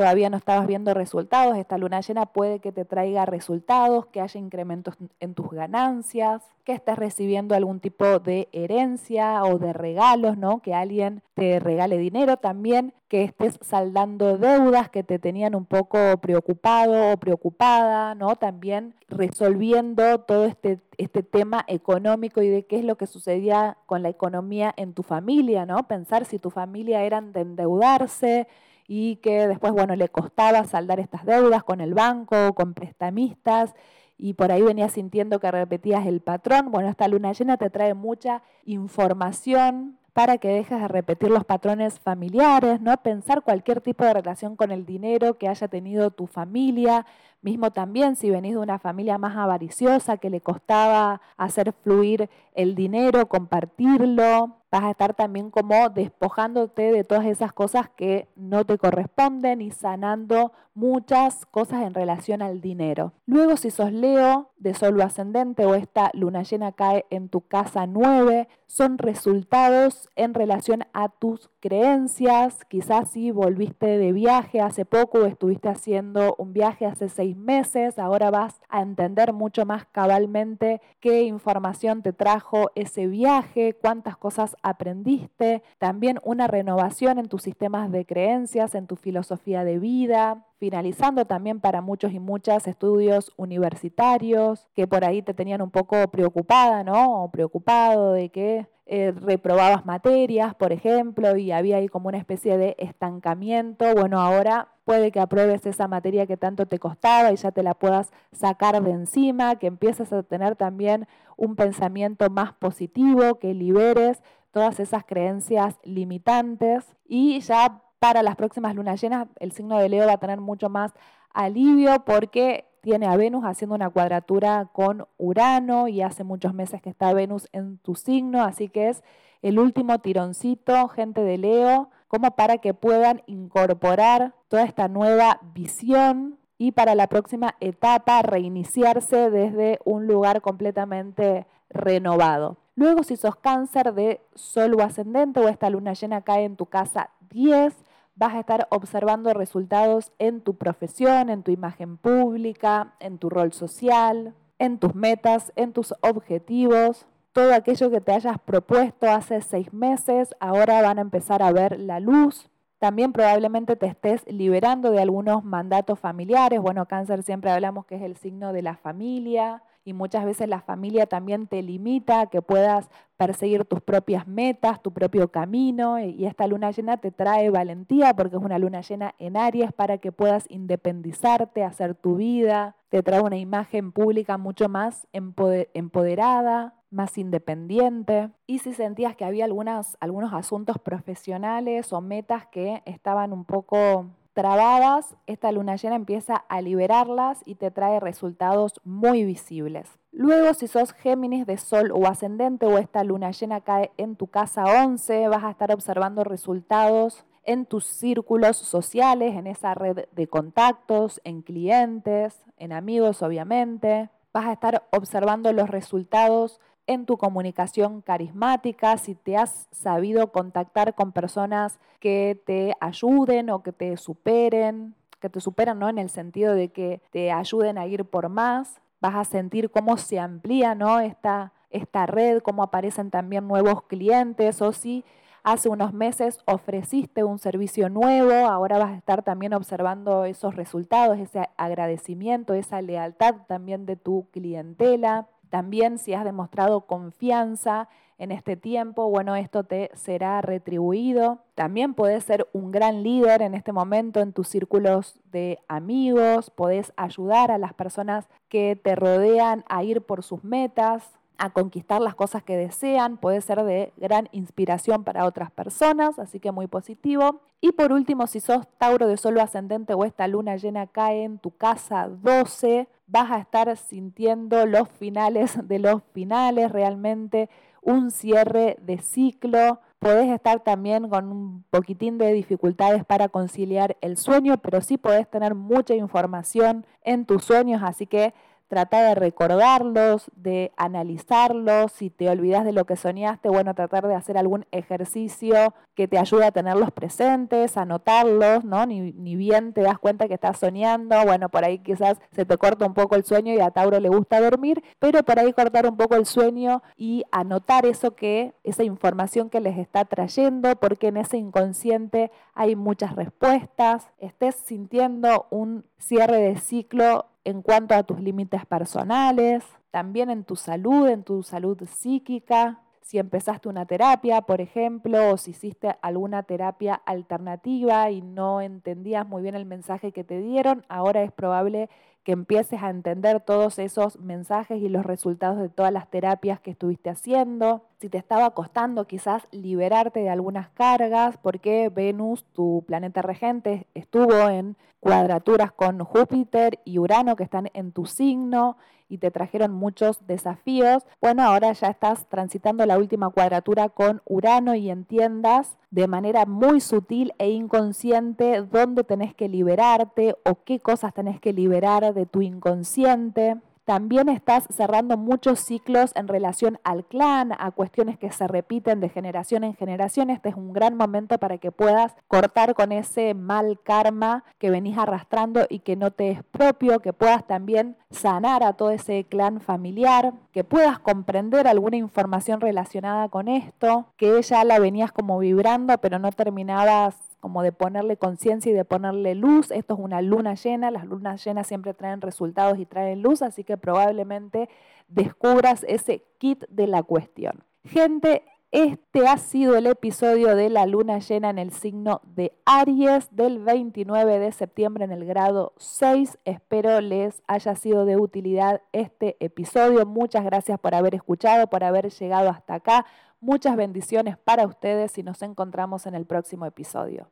todavía 0.01 0.31
no 0.31 0.39
estabas 0.39 0.67
viendo 0.67 0.95
resultados, 0.95 1.59
esta 1.59 1.77
luna 1.77 2.01
llena 2.01 2.25
puede 2.25 2.61
que 2.61 2.73
te 2.73 2.87
traiga 2.87 3.27
resultados, 3.27 4.07
que 4.07 4.23
haya 4.23 4.41
incrementos 4.41 4.95
en 5.21 5.35
tus 5.35 5.51
ganancias, 5.51 6.41
que 6.65 6.73
estés 6.73 6.99
recibiendo 6.99 7.55
algún 7.55 7.81
tipo 7.81 8.19
de 8.19 8.49
herencia 8.53 9.45
o 9.45 9.59
de 9.59 9.75
regalos, 9.75 10.39
¿no? 10.39 10.61
Que 10.63 10.73
alguien 10.73 11.21
te 11.35 11.61
regale 11.61 11.99
dinero 11.99 12.39
también, 12.39 12.95
que 13.09 13.25
estés 13.25 13.59
saldando 13.61 14.39
deudas 14.39 14.89
que 14.89 15.03
te 15.03 15.19
tenían 15.19 15.55
un 15.55 15.67
poco 15.67 15.99
preocupado 16.23 17.13
o 17.13 17.19
preocupada, 17.19 18.15
¿no? 18.15 18.37
También 18.37 18.95
resolviendo 19.07 20.21
todo 20.21 20.47
este, 20.47 20.81
este 20.97 21.23
tema 21.23 21.63
económico 21.69 22.41
y 22.41 22.49
de 22.49 22.65
qué 22.65 22.79
es 22.79 22.87
lo 22.87 22.97
que 22.97 23.07
sucedía 23.07 23.77
con 23.85 24.03
la 24.03 24.09
economía 24.09 24.73
en 24.79 24.95
tu 24.95 25.03
familia, 25.03 25.67
¿no? 25.67 25.87
Pensar 25.87 26.25
si 26.25 26.39
tu 26.39 26.49
familia 26.49 27.03
eran 27.03 27.35
de 27.35 27.43
endeudarse, 27.43 28.49
y 28.93 29.19
que 29.19 29.47
después, 29.47 29.73
bueno, 29.73 29.95
le 29.95 30.09
costaba 30.09 30.65
saldar 30.65 30.99
estas 30.99 31.25
deudas 31.25 31.63
con 31.63 31.81
el 31.81 31.95
banco, 31.95 32.57
con 32.57 32.75
prestamistas, 32.75 33.73
y 34.19 34.35
por 34.35 34.51
ahí 34.51 34.63
venías 34.63 34.95
sintiendo 34.95 35.39
que 35.39 35.49
repetías 35.49 36.09
el 36.09 36.21
patrón. 36.21 36.73
Bueno, 36.73 36.89
esta 36.89 37.07
luna 37.07 37.31
llena 37.31 37.57
te 37.57 37.71
trae 37.71 37.95
mucha 37.95 38.43
información 38.65 39.97
para 40.13 40.39
que 40.39 40.49
dejes 40.49 40.81
de 40.81 40.89
repetir 40.89 41.31
los 41.31 41.45
patrones 41.45 42.01
familiares, 42.01 42.81
¿no? 42.81 42.97
Pensar 42.97 43.43
cualquier 43.43 43.81
tipo 43.81 44.05
de 44.05 44.13
relación 44.13 44.57
con 44.57 44.73
el 44.73 44.85
dinero 44.85 45.39
que 45.39 45.47
haya 45.47 45.69
tenido 45.69 46.11
tu 46.11 46.27
familia, 46.27 47.07
mismo 47.43 47.71
también 47.71 48.17
si 48.17 48.29
venís 48.29 48.55
de 48.55 48.59
una 48.59 48.81
familia 48.81 49.19
más 49.19 49.37
avariciosa 49.37 50.17
que 50.17 50.31
le 50.31 50.41
costaba 50.41 51.21
hacer 51.37 51.73
fluir 51.73 52.29
el 52.55 52.75
dinero, 52.75 53.29
compartirlo, 53.29 54.60
vas 54.71 54.85
a 54.85 54.91
estar 54.91 55.15
también 55.15 55.51
como 55.51 55.89
despojándote 55.89 56.93
de 56.93 57.05
todas 57.05 57.27
esas 57.27 57.53
cosas 57.53 57.89
que 57.91 58.29
no 58.37 58.65
te 58.65 58.79
corresponden 58.79 59.61
y 59.61 59.71
sanando 59.71 60.53
muchas 60.75 61.45
cosas 61.47 61.83
en 61.83 61.95
relación 61.95 62.43
al 62.43 62.61
dinero. 62.61 63.13
Luego, 63.27 63.57
si 63.57 63.71
sos 63.71 63.93
Leo 63.93 64.51
de 64.57 64.75
Sol 64.75 65.01
ascendente 65.01 65.67
o 65.67 65.75
esta 65.75 66.11
luna 66.15 66.43
llena 66.43 66.73
cae 66.73 67.07
en 67.11 67.29
tu 67.29 67.41
casa 67.41 67.87
9, 67.87 68.49
son 68.67 68.99
resultados 68.99 70.09
en 70.15 70.33
relación 70.33 70.85
a 70.93 71.09
tus 71.09 71.51
creencias. 71.61 72.65
Quizás 72.67 73.11
si 73.11 73.31
volviste 73.33 73.99
de 73.99 74.13
viaje 74.13 74.61
hace 74.61 74.85
poco 74.85 75.19
o 75.19 75.27
estuviste 75.27 75.69
haciendo 75.69 76.37
un 76.39 76.53
viaje 76.53 76.87
hace 76.87 77.09
seis 77.09 77.37
meses, 77.37 77.99
ahora 77.99 78.31
vas 78.31 78.61
a 78.69 78.81
entender 78.83 79.33
mucho 79.33 79.67
más 79.67 79.87
cabalmente 79.87 80.81
qué 81.01 81.25
información 81.25 82.03
te 82.03 82.13
trajo 82.13 82.71
ese 82.75 83.07
viaje, 83.07 83.75
cuántas 83.75 84.17
cosas 84.17 84.57
aprendiste, 84.63 85.63
también 85.79 86.19
una 86.23 86.47
renovación 86.47 87.19
en 87.19 87.29
tus 87.29 87.43
sistemas 87.43 87.91
de 87.91 88.05
creencias, 88.05 88.75
en 88.75 88.87
tu 88.87 88.97
filosofía 88.97 89.65
de 89.65 89.79
vida, 89.79 90.47
finalizando 90.59 91.25
también 91.25 91.61
para 91.61 91.81
muchos 91.81 92.13
y 92.13 92.19
muchas 92.19 92.67
estudios 92.67 93.33
universitarios 93.37 94.69
que 94.75 94.87
por 94.87 95.05
ahí 95.05 95.23
te 95.23 95.35
tenían 95.35 95.63
un 95.63 95.71
poco 95.71 95.97
preocupada, 96.11 96.85
¿no? 96.85 97.25
O 97.25 97.31
preocupado 97.31 98.13
de 98.13 98.29
que 98.29 98.67
eh, 98.93 99.13
reprobabas 99.13 99.87
materias, 99.87 100.53
por 100.57 100.73
ejemplo, 100.73 101.37
y 101.37 101.53
había 101.53 101.77
ahí 101.77 101.87
como 101.87 102.09
una 102.09 102.19
especie 102.19 102.59
de 102.59 102.75
estancamiento. 102.77 103.95
Bueno, 103.95 104.21
ahora 104.21 104.67
puede 104.85 105.13
que 105.13 105.21
apruebes 105.21 105.65
esa 105.65 105.87
materia 105.87 106.27
que 106.27 106.37
tanto 106.37 106.67
te 106.67 106.81
costaba 106.81 107.31
y 107.31 107.37
ya 107.37 107.53
te 107.53 107.63
la 107.63 107.75
puedas 107.75 108.11
sacar 108.33 108.83
de 108.83 108.91
encima, 108.91 109.55
que 109.61 109.69
empieces 109.69 110.13
a 110.13 110.25
tener 110.25 110.57
también 110.57 111.07
un 111.37 111.55
pensamiento 111.55 112.31
más 112.31 112.53
positivo, 112.55 113.39
que 113.39 113.55
liberes 113.55 114.25
todas 114.51 114.81
esas 114.81 115.05
creencias 115.05 115.79
limitantes 115.85 116.85
y 117.07 117.39
ya 117.43 117.83
para 118.01 118.25
las 118.25 118.35
próximas 118.35 118.75
lunas 118.75 119.01
llenas 119.01 119.29
el 119.39 119.53
signo 119.53 119.79
de 119.79 119.89
Leo 119.89 120.09
va 120.09 120.15
a 120.15 120.19
tener 120.19 120.41
mucho 120.41 120.69
más 120.69 120.93
alivio 121.33 122.05
porque 122.05 122.65
tiene 122.81 123.07
a 123.07 123.17
Venus 123.17 123.45
haciendo 123.45 123.75
una 123.75 123.91
cuadratura 123.91 124.69
con 124.73 125.07
Urano 125.19 125.89
y 125.89 126.03
hace 126.03 126.25
muchos 126.25 126.55
meses 126.55 126.81
que 126.83 126.91
está 126.91 127.13
Venus 127.13 127.49
en 127.53 127.79
tu 127.79 127.95
signo, 127.95 128.43
así 128.43 128.69
que 128.69 128.89
es 128.89 129.03
el 129.43 129.59
último 129.59 129.99
tironcito, 129.99 130.89
gente 130.89 131.23
de 131.23 131.39
Leo, 131.39 131.91
como 132.09 132.33
para 132.33 132.59
que 132.59 132.75
puedan 132.75 133.23
incorporar 133.27 134.35
toda 134.49 134.65
esta 134.65 134.89
nueva 134.89 135.41
visión 135.55 136.39
y 136.59 136.73
para 136.73 136.95
la 136.95 137.07
próxima 137.07 137.55
etapa 137.61 138.21
reiniciarse 138.23 139.31
desde 139.31 139.79
un 139.85 140.07
lugar 140.07 140.43
completamente 140.43 141.47
renovado. 141.71 142.59
Luego, 142.75 143.03
si 143.03 143.17
sos 143.17 143.37
cáncer 143.37 143.95
de 143.95 144.21
sol 144.35 144.75
o 144.75 144.83
ascendente 144.83 145.41
o 145.41 145.49
esta 145.49 145.71
luna 145.71 145.93
llena 145.93 146.23
cae 146.23 146.45
en 146.45 146.57
tu 146.57 146.67
casa 146.67 147.11
10, 147.31 147.75
vas 148.21 148.35
a 148.35 148.41
estar 148.41 148.69
observando 148.69 149.33
resultados 149.33 150.13
en 150.19 150.43
tu 150.43 150.59
profesión, 150.59 151.31
en 151.31 151.43
tu 151.43 151.53
imagen 151.53 151.97
pública, 151.97 152.93
en 153.01 153.17
tu 153.17 153.31
rol 153.31 153.55
social, 153.55 154.35
en 154.59 154.79
tus 154.79 154.95
metas, 154.95 155.55
en 155.57 155.73
tus 155.73 155.95
objetivos. 156.03 157.07
Todo 157.33 157.55
aquello 157.55 157.91
que 157.91 158.03
te 158.03 158.13
hayas 158.13 158.39
propuesto 158.39 159.11
hace 159.11 159.41
seis 159.41 159.73
meses, 159.73 160.35
ahora 160.39 160.83
van 160.83 160.99
a 160.99 161.01
empezar 161.01 161.43
a 161.43 161.51
ver 161.51 161.81
la 161.81 161.99
luz. 161.99 162.51
También 162.79 163.15
probablemente 163.15 163.75
te 163.75 163.87
estés 163.87 164.23
liberando 164.31 164.91
de 164.91 165.01
algunos 165.01 165.43
mandatos 165.43 165.99
familiares. 165.99 166.61
Bueno, 166.61 166.85
cáncer 166.85 167.23
siempre 167.23 167.51
hablamos 167.51 167.87
que 167.87 167.95
es 167.95 168.03
el 168.03 168.19
signo 168.19 168.53
de 168.53 168.61
la 168.61 168.77
familia 168.77 169.63
y 169.91 169.93
muchas 169.93 170.25
veces 170.25 170.49
la 170.49 170.61
familia 170.61 171.07
también 171.07 171.49
te 171.49 171.63
limita 171.63 172.21
a 172.21 172.27
que 172.29 172.43
puedas 172.43 172.89
perseguir 173.17 173.65
tus 173.65 173.81
propias 173.81 174.29
metas, 174.29 174.81
tu 174.81 174.93
propio 174.93 175.33
camino 175.33 175.99
y 175.99 176.27
esta 176.27 176.47
luna 176.47 176.71
llena 176.71 176.97
te 176.99 177.11
trae 177.11 177.51
valentía 177.51 178.15
porque 178.15 178.37
es 178.37 178.43
una 178.43 178.61
luna 178.61 178.83
llena 178.83 179.17
en 179.19 179.37
Aries 179.37 179.73
para 179.73 179.99
que 179.99 180.13
puedas 180.13 180.45
independizarte, 180.49 181.65
hacer 181.65 181.97
tu 181.97 182.15
vida, 182.15 182.77
te 182.89 183.03
trae 183.03 183.21
una 183.21 183.37
imagen 183.37 183.91
pública 183.91 184.39
mucho 184.39 184.69
más 184.69 185.09
empoderada, 185.13 186.75
más 186.91 187.19
independiente. 187.19 188.31
Y 188.47 188.61
si 188.61 188.73
sentías 188.73 189.17
que 189.17 189.25
había 189.25 189.45
algunos 189.45 190.33
asuntos 190.33 190.79
profesionales 190.79 191.93
o 191.93 192.01
metas 192.01 192.47
que 192.47 192.83
estaban 192.87 193.33
un 193.33 193.45
poco 193.45 194.07
trabadas, 194.33 195.17
esta 195.27 195.53
luna 195.53 195.77
llena 195.77 195.97
empieza 195.97 196.37
a 196.37 196.61
liberarlas 196.61 197.43
y 197.45 197.57
te 197.57 197.71
trae 197.71 198.01
resultados 198.01 198.81
muy 198.85 199.25
visibles. 199.25 199.99
Luego, 200.13 200.55
si 200.55 200.67
sos 200.67 200.93
Géminis 200.93 201.47
de 201.47 201.57
Sol 201.57 201.93
o 201.93 202.07
ascendente 202.07 202.67
o 202.67 202.79
esta 202.79 203.05
luna 203.05 203.31
llena 203.31 203.61
cae 203.61 203.93
en 203.97 204.17
tu 204.17 204.27
casa 204.27 204.65
11, 204.85 205.29
vas 205.29 205.45
a 205.45 205.51
estar 205.51 205.73
observando 205.73 206.25
resultados 206.25 207.25
en 207.45 207.67
tus 207.67 207.85
círculos 207.85 208.57
sociales, 208.57 209.35
en 209.35 209.47
esa 209.47 209.75
red 209.75 210.07
de 210.13 210.27
contactos, 210.27 211.21
en 211.25 211.43
clientes, 211.43 212.45
en 212.57 212.73
amigos, 212.73 213.23
obviamente. 213.23 214.11
Vas 214.33 214.47
a 214.47 214.53
estar 214.53 214.87
observando 214.93 215.53
los 215.53 215.69
resultados 215.69 216.61
en 216.91 217.07
tu 217.07 217.19
comunicación 217.19 218.01
carismática, 218.01 218.99
si 218.99 219.15
te 219.15 219.37
has 219.37 219.69
sabido 219.71 220.33
contactar 220.33 220.97
con 220.97 221.13
personas 221.13 221.79
que 222.01 222.43
te 222.45 222.75
ayuden 222.81 223.51
o 223.51 223.63
que 223.63 223.71
te 223.71 223.97
superen, 223.97 224.97
que 225.21 225.31
te 225.31 225.41
superan 225.41 225.79
¿no? 225.79 225.89
en 225.89 225.99
el 225.99 226.11
sentido 226.11 226.53
de 226.53 226.71
que 226.71 227.01
te 227.13 227.31
ayuden 227.31 227.79
a 227.79 227.87
ir 227.87 228.05
por 228.07 228.29
más, 228.29 228.81
vas 229.01 229.15
a 229.15 229.25
sentir 229.25 229.71
cómo 229.71 229.99
se 229.99 230.19
amplía 230.19 230.75
¿no? 230.75 230.99
esta, 230.99 231.53
esta 231.71 232.07
red, 232.07 232.43
cómo 232.43 232.65
aparecen 232.65 233.13
también 233.13 233.47
nuevos 233.47 233.85
clientes 233.85 234.61
o 234.61 234.73
si 234.73 235.05
hace 235.45 235.69
unos 235.69 235.93
meses 235.93 236.41
ofreciste 236.45 237.23
un 237.23 237.39
servicio 237.39 237.89
nuevo, 237.89 238.33
ahora 238.33 238.79
vas 238.79 238.91
a 238.91 238.97
estar 238.97 239.23
también 239.23 239.55
observando 239.55 240.25
esos 240.25 240.57
resultados, 240.57 241.21
ese 241.21 241.49
agradecimiento, 241.57 242.53
esa 242.53 242.83
lealtad 242.83 243.37
también 243.47 243.87
de 243.87 243.95
tu 243.95 244.27
clientela. 244.33 245.29
También 245.51 245.99
si 245.99 246.15
has 246.15 246.25
demostrado 246.25 246.83
confianza 246.83 247.89
en 248.19 248.31
este 248.31 248.57
tiempo, 248.57 249.09
bueno, 249.11 249.35
esto 249.35 249.65
te 249.65 249.91
será 249.95 250.41
retribuido. 250.43 251.39
También 251.55 251.95
puedes 251.95 252.25
ser 252.25 252.49
un 252.53 252.71
gran 252.71 253.03
líder 253.03 253.43
en 253.43 253.55
este 253.55 253.73
momento 253.73 254.21
en 254.21 254.33
tus 254.33 254.49
círculos 254.49 255.19
de 255.33 255.59
amigos, 255.69 256.51
podés 256.51 256.93
ayudar 256.97 257.51
a 257.51 257.59
las 257.59 257.75
personas 257.75 258.29
que 258.49 258.77
te 258.77 258.95
rodean 258.95 259.65
a 259.69 259.83
ir 259.83 260.03
por 260.03 260.23
sus 260.23 260.45
metas, 260.45 261.19
a 261.41 261.51
conquistar 261.51 262.03
las 262.03 262.15
cosas 262.15 262.43
que 262.43 262.57
desean, 262.57 263.17
puede 263.17 263.41
ser 263.41 263.65
de 263.65 263.95
gran 263.97 264.29
inspiración 264.31 265.05
para 265.05 265.25
otras 265.25 265.51
personas, 265.51 266.19
así 266.19 266.39
que 266.39 266.53
muy 266.53 266.67
positivo. 266.67 267.41
Y 267.63 267.73
por 267.73 267.93
último, 267.93 268.27
si 268.27 268.41
sos 268.41 268.69
Tauro 268.77 269.07
de 269.07 269.17
Solo 269.17 269.41
Ascendente 269.41 269.95
o 269.95 270.05
esta 270.05 270.29
luna 270.29 270.57
llena 270.57 270.87
cae 270.87 271.25
en 271.25 271.39
tu 271.39 271.51
casa 271.51 272.09
12, 272.09 272.89
vas 273.11 273.31
a 273.31 273.39
estar 273.39 273.77
sintiendo 273.77 274.67
los 274.67 274.89
finales 274.89 275.59
de 275.69 275.79
los 275.79 276.03
finales, 276.13 276.71
realmente 276.71 277.51
un 277.83 278.11
cierre 278.11 278.77
de 278.81 278.99
ciclo. 278.99 279.81
Podés 279.99 280.31
estar 280.31 280.61
también 280.61 281.09
con 281.09 281.31
un 281.31 281.65
poquitín 281.71 282.17
de 282.17 282.33
dificultades 282.33 283.05
para 283.05 283.29
conciliar 283.29 283.97
el 284.01 284.17
sueño, 284.17 284.59
pero 284.59 284.81
sí 284.81 284.97
podés 284.97 285.29
tener 285.29 285.55
mucha 285.55 285.95
información 285.95 286.87
en 287.03 287.27
tus 287.27 287.45
sueños, 287.45 287.83
así 287.85 288.07
que 288.07 288.33
trata 288.71 289.03
de 289.03 289.17
recordarlos, 289.17 290.31
de 290.37 290.71
analizarlos, 290.77 291.91
si 291.91 292.09
te 292.09 292.31
olvidas 292.31 292.65
de 292.65 292.71
lo 292.71 292.85
que 292.85 292.95
soñaste, 292.95 293.49
bueno, 293.49 293.75
tratar 293.75 294.07
de 294.07 294.15
hacer 294.15 294.39
algún 294.39 294.65
ejercicio 294.71 295.75
que 295.97 296.07
te 296.07 296.19
ayude 296.19 296.47
a 296.47 296.53
tenerlos 296.53 296.93
presentes, 296.93 297.77
anotarlos, 297.77 298.65
¿no? 298.65 298.87
Ni, 298.87 299.11
ni, 299.13 299.35
bien 299.35 299.73
te 299.73 299.83
das 299.83 299.99
cuenta 299.99 300.29
que 300.29 300.35
estás 300.35 300.57
soñando, 300.57 301.21
bueno, 301.25 301.49
por 301.49 301.65
ahí 301.65 301.81
quizás 301.81 302.19
se 302.31 302.45
te 302.45 302.57
corta 302.59 302.87
un 302.87 302.95
poco 302.95 303.17
el 303.17 303.25
sueño 303.25 303.53
y 303.53 303.59
a 303.59 303.73
Tauro 303.73 303.99
le 303.99 304.09
gusta 304.09 304.41
dormir, 304.41 304.85
pero 305.01 305.25
por 305.25 305.41
ahí 305.41 305.53
cortar 305.53 305.85
un 305.89 305.97
poco 305.97 306.15
el 306.15 306.25
sueño 306.25 306.81
y 306.97 307.25
anotar 307.33 307.87
eso 307.87 308.15
que, 308.15 308.55
esa 308.63 308.85
información 308.85 309.51
que 309.51 309.59
les 309.59 309.79
está 309.79 310.05
trayendo, 310.05 310.77
porque 310.77 311.09
en 311.09 311.17
ese 311.17 311.39
inconsciente 311.39 312.31
hay 312.55 312.77
muchas 312.77 313.17
respuestas, 313.17 314.07
estés 314.19 314.55
sintiendo 314.55 315.49
un 315.51 315.85
cierre 315.99 316.37
de 316.37 316.57
ciclo 316.57 317.30
en 317.45 317.63
cuanto 317.63 317.95
a 317.95 318.03
tus 318.03 318.21
límites 318.21 318.67
personales, 318.67 319.65
también 319.91 320.31
en 320.31 320.45
tu 320.45 320.57
salud, 320.57 321.09
en 321.09 321.25
tu 321.25 321.43
salud 321.43 321.79
psíquica, 321.87 322.81
si 323.03 323.19
empezaste 323.19 323.69
una 323.69 323.87
terapia, 323.87 324.43
por 324.43 324.61
ejemplo, 324.61 325.33
o 325.33 325.37
si 325.37 325.51
hiciste 325.51 325.97
alguna 326.01 326.45
terapia 326.45 326.95
alternativa 326.95 328.11
y 328.11 328.23
no 328.23 328.61
entendías 328.61 329.27
muy 329.27 329.43
bien 329.43 329.57
el 329.57 329.67
mensaje 329.67 330.13
que 330.13 330.23
te 330.23 330.41
dieron, 330.41 330.85
ahora 330.89 331.23
es 331.23 331.33
probable 331.33 331.91
que 332.25 332.33
empieces 332.33 332.83
a 332.83 332.91
entender 332.91 333.41
todos 333.41 333.79
esos 333.79 334.19
mensajes 334.19 334.81
y 334.83 334.89
los 334.89 335.07
resultados 335.07 335.59
de 335.59 335.69
todas 335.69 335.93
las 335.93 336.11
terapias 336.11 336.61
que 336.61 336.73
estuviste 336.73 337.11
haciendo. 337.11 337.83
Si 338.01 338.09
te 338.09 338.19
estaba 338.19 338.51
costando 338.51 339.07
quizás 339.07 339.49
liberarte 339.51 340.21
de 340.21 340.31
algunas 340.31 340.69
cargas, 340.71 341.37
porque 341.39 341.89
Venus, 341.89 342.45
tu 342.53 342.85
planeta 342.87 343.23
regente, 343.23 343.87
estuvo 343.95 344.49
en 344.49 344.77
cuadraturas 345.01 345.73
con 345.73 346.05
Júpiter 346.05 346.79
y 346.85 346.99
Urano 346.99 347.37
que 347.37 347.45
están 347.45 347.71
en 347.73 347.93
tu 347.93 348.05
signo 348.05 348.77
y 349.11 349.19
te 349.19 349.31
trajeron 349.31 349.73
muchos 349.73 350.27
desafíos. 350.27 351.05
Bueno, 351.21 351.43
ahora 351.43 351.73
ya 351.73 351.89
estás 351.89 352.27
transitando 352.29 352.87
la 352.87 352.97
última 352.97 353.29
cuadratura 353.29 353.91
con 353.91 354.23
Urano 354.25 354.75
y 354.75 354.89
entiendas 354.89 355.77
de 355.91 356.07
manera 356.07 356.47
muy 356.47 356.81
sutil 356.81 357.35
e 357.39 357.51
inconsciente 357.51 358.63
dónde 358.63 359.05
tenés 359.05 359.35
que 359.35 359.49
liberarte 359.49 360.37
o 360.45 360.63
qué 360.65 360.79
cosas 360.79 361.13
tenés 361.13 361.41
que 361.41 361.53
liberar 361.53 362.15
de 362.15 362.25
tu 362.25 362.41
inconsciente. 362.41 363.59
También 363.91 364.29
estás 364.29 364.69
cerrando 364.73 365.17
muchos 365.17 365.59
ciclos 365.59 366.13
en 366.15 366.29
relación 366.29 366.79
al 366.85 367.05
clan, 367.05 367.51
a 367.59 367.73
cuestiones 367.73 368.17
que 368.21 368.31
se 368.31 368.47
repiten 368.47 369.01
de 369.01 369.09
generación 369.09 369.65
en 369.65 369.75
generación. 369.75 370.31
Este 370.31 370.51
es 370.51 370.55
un 370.55 370.73
gran 370.73 370.97
momento 370.97 371.39
para 371.39 371.59
que 371.59 371.73
puedas 371.73 372.15
cortar 372.29 372.77
con 372.77 372.93
ese 372.93 373.35
mal 373.35 373.81
karma 373.83 374.45
que 374.59 374.71
venís 374.71 374.97
arrastrando 374.97 375.67
y 375.69 375.81
que 375.81 375.97
no 375.97 376.13
te 376.13 376.31
es 376.31 376.45
propio, 376.45 377.01
que 377.01 377.13
puedas 377.13 377.45
también 377.49 377.97
sanar 378.11 378.63
a 378.63 378.75
todo 378.75 378.93
ese 378.93 379.25
clan 379.25 379.61
familiar, 379.61 380.35
que 380.53 380.63
puedas 380.63 381.01
comprender 381.01 381.67
alguna 381.67 381.97
información 381.97 382.61
relacionada 382.61 383.29
con 383.29 383.49
esto, 383.49 384.07
que 384.17 384.41
ya 384.41 384.63
la 384.63 384.79
venías 384.79 385.11
como 385.11 385.41
vibrando, 385.41 385.99
pero 385.99 386.21
no 386.21 386.31
terminabas 386.31 387.30
como 387.41 387.63
de 387.63 387.73
ponerle 387.73 388.17
conciencia 388.17 388.71
y 388.71 388.75
de 388.75 388.85
ponerle 388.85 389.35
luz. 389.35 389.71
Esto 389.71 389.95
es 389.95 390.01
una 390.01 390.23
luna 390.23 390.55
llena, 390.55 390.91
las 390.91 391.07
lunas 391.07 391.45
llenas 391.45 391.67
siempre 391.67 391.95
traen 391.95 392.21
resultados 392.21 392.79
y 392.79 392.87
traen 392.87 393.23
luz, 393.23 393.43
así 393.43 393.65
que 393.65 393.77
probablemente 393.77 394.69
descubras 395.09 395.85
ese 395.89 396.25
kit 396.39 396.65
de 396.69 396.87
la 396.87 397.03
cuestión. 397.03 397.65
Gente 397.85 398.45
este 398.73 399.27
ha 399.27 399.37
sido 399.37 399.77
el 399.77 399.89
episodio 399.89 400.55
de 400.55 400.71
la 400.71 400.87
luna 400.87 401.19
llena 401.19 401.51
en 401.51 401.59
el 401.59 401.73
signo 401.73 402.21
de 402.25 402.53
Aries 402.65 403.35
del 403.35 403.59
29 403.59 404.39
de 404.39 404.53
septiembre 404.53 405.05
en 405.05 405.11
el 405.11 405.25
grado 405.25 405.73
6. 405.79 406.39
Espero 406.45 407.01
les 407.01 407.43
haya 407.49 407.75
sido 407.75 408.05
de 408.05 408.17
utilidad 408.17 408.81
este 408.93 409.37
episodio. 409.41 410.07
Muchas 410.07 410.45
gracias 410.45 410.79
por 410.79 410.95
haber 410.95 411.17
escuchado, 411.17 411.67
por 411.67 411.83
haber 411.83 412.13
llegado 412.13 412.49
hasta 412.49 412.75
acá. 412.75 413.07
Muchas 413.41 413.75
bendiciones 413.75 414.39
para 414.39 414.67
ustedes 414.67 415.19
y 415.19 415.25
nos 415.25 415.43
encontramos 415.43 416.07
en 416.07 416.15
el 416.15 416.25
próximo 416.25 416.65
episodio. 416.65 417.27